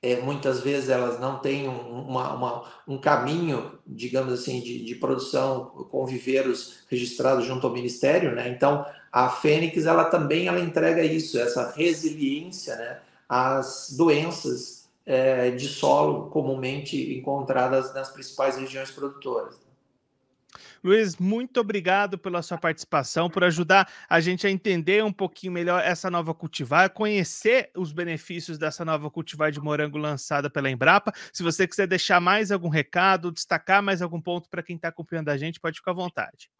é, 0.00 0.20
muitas 0.20 0.60
vezes 0.60 0.88
elas 0.88 1.20
não 1.20 1.38
têm 1.38 1.68
uma, 1.68 2.32
uma, 2.32 2.64
um 2.88 2.96
caminho, 2.96 3.78
digamos 3.86 4.32
assim, 4.32 4.60
de, 4.60 4.84
de, 4.84 4.94
produção 4.94 5.66
com 5.90 6.06
viveiros 6.06 6.84
registrados 6.88 7.44
junto 7.44 7.66
ao 7.66 7.72
Ministério, 7.72 8.34
né? 8.34 8.48
Então, 8.48 8.86
a 9.12 9.28
Fênix, 9.28 9.84
ela 9.84 10.04
também 10.04 10.46
ela 10.46 10.60
entrega 10.60 11.04
isso, 11.04 11.38
essa 11.38 11.72
resiliência, 11.76 12.76
né? 12.76 12.98
As 13.30 13.94
doenças 13.96 14.90
é, 15.06 15.52
de 15.52 15.68
solo 15.68 16.28
comumente 16.30 17.16
encontradas 17.16 17.94
nas 17.94 18.10
principais 18.10 18.56
regiões 18.56 18.90
produtoras. 18.90 19.56
Luiz, 20.82 21.16
muito 21.16 21.60
obrigado 21.60 22.18
pela 22.18 22.42
sua 22.42 22.58
participação, 22.58 23.30
por 23.30 23.44
ajudar 23.44 23.88
a 24.08 24.18
gente 24.18 24.48
a 24.48 24.50
entender 24.50 25.04
um 25.04 25.12
pouquinho 25.12 25.52
melhor 25.52 25.80
essa 25.80 26.10
nova 26.10 26.34
cultivar, 26.34 26.90
conhecer 26.90 27.70
os 27.76 27.92
benefícios 27.92 28.58
dessa 28.58 28.84
nova 28.84 29.08
cultivar 29.08 29.52
de 29.52 29.60
morango 29.60 29.96
lançada 29.96 30.50
pela 30.50 30.68
Embrapa. 30.68 31.12
Se 31.32 31.44
você 31.44 31.68
quiser 31.68 31.86
deixar 31.86 32.18
mais 32.18 32.50
algum 32.50 32.68
recado, 32.68 33.30
destacar 33.30 33.80
mais 33.80 34.02
algum 34.02 34.20
ponto 34.20 34.48
para 34.48 34.62
quem 34.62 34.74
está 34.74 34.88
acompanhando 34.88 35.28
a 35.28 35.36
gente, 35.36 35.60
pode 35.60 35.78
ficar 35.78 35.92
à 35.92 35.94
vontade. 35.94 36.50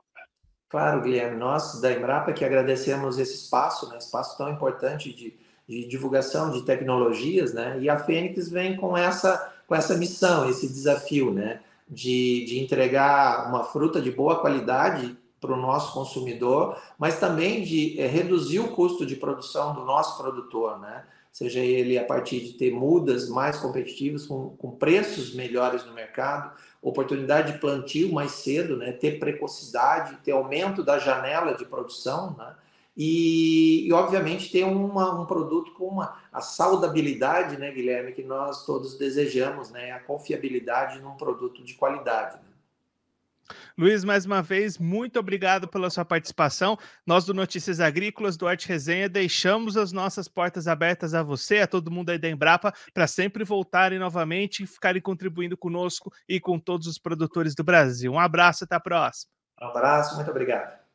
Claro, 0.69 1.03
Guilherme, 1.03 1.37
nós 1.37 1.81
da 1.81 1.91
Embrapa 1.91 2.33
que 2.33 2.45
agradecemos 2.45 3.19
esse 3.19 3.35
espaço, 3.35 3.89
né, 3.89 3.99
espaço 3.99 4.39
tão 4.39 4.49
importante 4.49 5.13
de 5.13 5.50
de 5.71 5.87
divulgação 5.87 6.51
de 6.51 6.63
tecnologias, 6.63 7.55
né? 7.55 7.79
E 7.81 7.89
a 7.89 7.97
Fênix 7.97 8.49
vem 8.49 8.77
com 8.77 8.97
essa, 8.97 9.53
com 9.69 9.75
essa 9.77 9.97
missão, 9.97 10.51
esse 10.51 10.67
desafio, 10.67 11.33
né? 11.33 11.61
De, 11.89 12.45
de 12.45 12.59
entregar 12.59 13.49
uma 13.49 13.63
fruta 13.63 14.01
de 14.01 14.11
boa 14.11 14.41
qualidade 14.41 15.17
para 15.41 15.53
o 15.53 15.57
nosso 15.57 15.95
consumidor, 15.95 16.77
mas 16.99 17.21
também 17.21 17.63
de 17.63 18.01
é, 18.01 18.07
reduzir 18.09 18.59
o 18.59 18.69
custo 18.73 19.07
de 19.07 19.15
produção 19.15 19.73
do 19.73 19.85
nosso 19.85 20.21
produtor, 20.21 20.81
né? 20.81 21.05
Seja 21.31 21.61
ele 21.61 21.97
a 21.97 22.05
partir 22.05 22.41
de 22.41 22.55
ter 22.55 22.73
mudas 22.73 23.29
mais 23.29 23.57
competitivas, 23.57 24.27
com, 24.27 24.51
com 24.57 24.73
preços 24.73 25.33
melhores 25.33 25.87
no 25.87 25.93
mercado, 25.93 26.51
oportunidade 26.83 27.53
de 27.53 27.59
plantio 27.61 28.13
mais 28.13 28.33
cedo, 28.33 28.77
né? 28.77 28.91
Ter 28.91 29.21
precocidade, 29.21 30.17
ter 30.25 30.33
aumento 30.33 30.83
da 30.83 30.99
janela 30.99 31.55
de 31.55 31.65
produção, 31.65 32.35
né? 32.37 32.55
E, 33.03 33.89
e, 33.89 33.93
obviamente 33.95 34.53
ter 34.53 34.63
uma, 34.63 35.23
um 35.23 35.25
produto 35.25 35.73
com 35.73 35.87
uma, 35.87 36.21
a 36.31 36.43
saudabilidade, 36.43 37.57
né, 37.57 37.73
Guilherme, 37.73 38.13
que 38.13 38.23
nós 38.23 38.67
todos 38.67 38.99
desejamos, 38.99 39.71
né, 39.71 39.93
a 39.93 40.01
confiabilidade 40.01 41.01
num 41.01 41.17
produto 41.17 41.65
de 41.65 41.73
qualidade. 41.73 42.37
Né? 42.37 43.55
Luiz, 43.79 44.05
mais 44.05 44.27
uma 44.27 44.43
vez, 44.43 44.77
muito 44.77 45.19
obrigado 45.19 45.67
pela 45.67 45.89
sua 45.89 46.05
participação. 46.05 46.77
Nós 47.07 47.25
do 47.25 47.33
Notícias 47.33 47.81
Agrícolas, 47.81 48.37
do 48.37 48.47
Arte 48.47 48.69
Resenha, 48.69 49.09
deixamos 49.09 49.79
as 49.79 49.93
nossas 49.93 50.29
portas 50.29 50.69
abertas 50.69 51.15
a 51.15 51.23
você, 51.23 51.61
a 51.61 51.67
todo 51.67 51.91
mundo 51.91 52.11
aí 52.11 52.19
da 52.19 52.29
Embrapa, 52.29 52.71
para 52.93 53.07
sempre 53.07 53.45
voltarem 53.45 53.99
novamente 53.99 54.65
e 54.65 54.67
ficarem 54.67 55.01
contribuindo 55.01 55.57
conosco 55.57 56.13
e 56.29 56.39
com 56.39 56.59
todos 56.59 56.87
os 56.87 56.99
produtores 56.99 57.55
do 57.55 57.65
Brasil. 57.65 58.13
Um 58.13 58.21
abraço, 58.21 58.65
até 58.65 58.75
a 58.75 58.81
próxima. 58.81 59.33
Um 59.59 59.69
abraço, 59.69 60.17
muito 60.17 60.31
obrigado. 60.31 60.89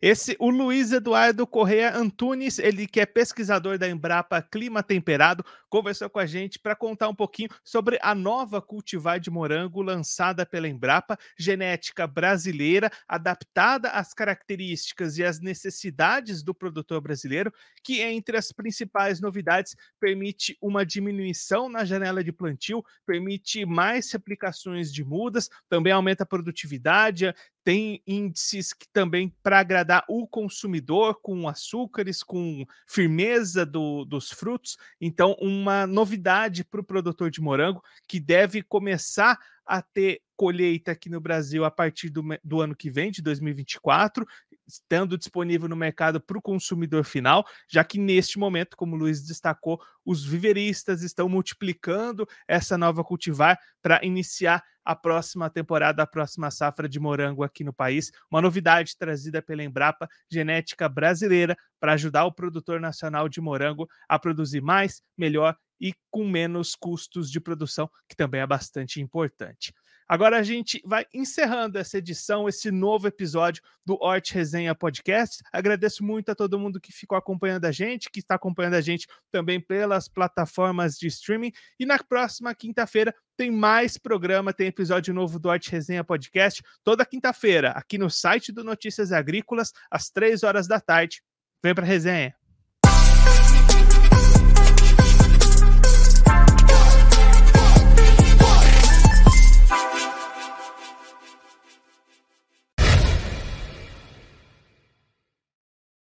Esse, 0.00 0.36
o 0.38 0.50
Luiz 0.50 0.92
Eduardo 0.92 1.46
Correa 1.46 1.96
Antunes, 1.96 2.58
ele 2.58 2.86
que 2.86 3.00
é 3.00 3.06
pesquisador 3.06 3.78
da 3.78 3.88
Embrapa 3.88 4.40
Clima 4.40 4.82
Temperado, 4.82 5.44
conversou 5.68 6.08
com 6.08 6.18
a 6.18 6.26
gente 6.26 6.58
para 6.58 6.76
contar 6.76 7.08
um 7.08 7.14
pouquinho 7.14 7.48
sobre 7.64 7.98
a 8.00 8.14
nova 8.14 8.62
cultivar 8.62 9.18
de 9.18 9.30
morango 9.30 9.82
lançada 9.82 10.46
pela 10.46 10.68
Embrapa, 10.68 11.18
genética 11.38 12.06
brasileira, 12.06 12.90
adaptada 13.08 13.90
às 13.90 14.14
características 14.14 15.18
e 15.18 15.24
às 15.24 15.40
necessidades 15.40 16.42
do 16.42 16.54
produtor 16.54 17.00
brasileiro, 17.00 17.52
que 17.82 18.00
entre 18.00 18.36
as 18.36 18.52
principais 18.52 19.20
novidades 19.20 19.74
permite 19.98 20.56
uma 20.60 20.84
diminuição 20.84 21.68
na 21.68 21.84
janela 21.84 22.22
de 22.22 22.32
plantio, 22.32 22.84
permite 23.04 23.64
mais 23.66 24.10
replicações 24.12 24.92
de 24.92 25.04
mudas, 25.04 25.50
também 25.68 25.92
aumenta 25.92 26.22
a 26.22 26.26
produtividade, 26.26 27.34
tem 27.66 28.00
índices 28.06 28.72
que 28.72 28.86
também 28.92 29.34
para 29.42 29.58
agradar 29.58 30.04
o 30.08 30.24
consumidor, 30.24 31.18
com 31.20 31.48
açúcares, 31.48 32.22
com 32.22 32.64
firmeza 32.86 33.66
do, 33.66 34.04
dos 34.04 34.30
frutos. 34.30 34.76
Então, 35.00 35.36
uma 35.40 35.84
novidade 35.84 36.62
para 36.62 36.80
o 36.80 36.84
produtor 36.84 37.28
de 37.28 37.40
morango 37.40 37.82
que 38.06 38.20
deve 38.20 38.62
começar 38.62 39.36
a 39.66 39.82
ter 39.82 40.22
colheita 40.36 40.92
aqui 40.92 41.08
no 41.08 41.20
Brasil 41.20 41.64
a 41.64 41.70
partir 41.70 42.08
do, 42.08 42.22
do 42.44 42.60
ano 42.60 42.76
que 42.76 42.88
vem, 42.88 43.10
de 43.10 43.20
2024, 43.20 44.24
estando 44.66 45.16
disponível 45.16 45.68
no 45.68 45.76
mercado 45.76 46.20
para 46.20 46.38
o 46.38 46.42
consumidor 46.42 47.04
final, 47.04 47.46
já 47.68 47.84
que 47.84 47.98
neste 47.98 48.38
momento, 48.38 48.76
como 48.76 48.96
o 48.96 48.98
Luiz 48.98 49.24
destacou, 49.24 49.80
os 50.04 50.24
viveristas 50.24 51.02
estão 51.02 51.28
multiplicando 51.28 52.26
essa 52.48 52.76
nova 52.76 53.04
cultivar 53.04 53.58
para 53.82 54.04
iniciar 54.04 54.62
a 54.84 54.94
próxima 54.94 55.50
temporada, 55.50 56.02
a 56.02 56.06
próxima 56.06 56.48
safra 56.50 56.88
de 56.88 57.00
morango 57.00 57.42
aqui 57.42 57.64
no 57.64 57.72
país. 57.72 58.12
Uma 58.30 58.40
novidade 58.40 58.96
trazida 58.96 59.42
pela 59.42 59.64
Embrapa, 59.64 60.08
genética 60.30 60.88
brasileira, 60.88 61.56
para 61.80 61.94
ajudar 61.94 62.24
o 62.24 62.32
produtor 62.32 62.80
nacional 62.80 63.28
de 63.28 63.40
morango 63.40 63.88
a 64.08 64.18
produzir 64.18 64.60
mais, 64.60 65.02
melhor 65.18 65.56
e 65.80 65.92
com 66.10 66.26
menos 66.26 66.74
custos 66.74 67.30
de 67.30 67.40
produção, 67.40 67.90
que 68.08 68.16
também 68.16 68.40
é 68.40 68.46
bastante 68.46 69.00
importante. 69.00 69.74
Agora 70.08 70.38
a 70.38 70.42
gente 70.42 70.80
vai 70.84 71.04
encerrando 71.12 71.78
essa 71.78 71.98
edição, 71.98 72.48
esse 72.48 72.70
novo 72.70 73.08
episódio 73.08 73.62
do 73.84 73.94
Hort 74.00 74.30
Resenha 74.30 74.74
Podcast. 74.74 75.42
Agradeço 75.52 76.04
muito 76.04 76.30
a 76.30 76.34
todo 76.34 76.58
mundo 76.58 76.80
que 76.80 76.92
ficou 76.92 77.18
acompanhando 77.18 77.64
a 77.64 77.72
gente, 77.72 78.08
que 78.08 78.20
está 78.20 78.36
acompanhando 78.36 78.74
a 78.74 78.80
gente 78.80 79.08
também 79.32 79.60
pelas 79.60 80.06
plataformas 80.06 80.96
de 80.96 81.08
streaming. 81.08 81.52
E 81.78 81.84
na 81.84 81.98
próxima 81.98 82.54
quinta-feira 82.54 83.12
tem 83.36 83.50
mais 83.50 83.98
programa, 83.98 84.52
tem 84.52 84.68
episódio 84.68 85.12
novo 85.12 85.40
do 85.40 85.48
Hort 85.48 85.68
Resenha 85.68 86.04
Podcast, 86.04 86.62
toda 86.84 87.04
quinta-feira, 87.04 87.70
aqui 87.70 87.98
no 87.98 88.08
site 88.08 88.52
do 88.52 88.62
Notícias 88.62 89.10
Agrícolas, 89.10 89.72
às 89.90 90.08
três 90.08 90.44
horas 90.44 90.68
da 90.68 90.80
tarde. 90.80 91.20
Vem 91.62 91.74
para 91.74 91.84
resenha. 91.84 92.34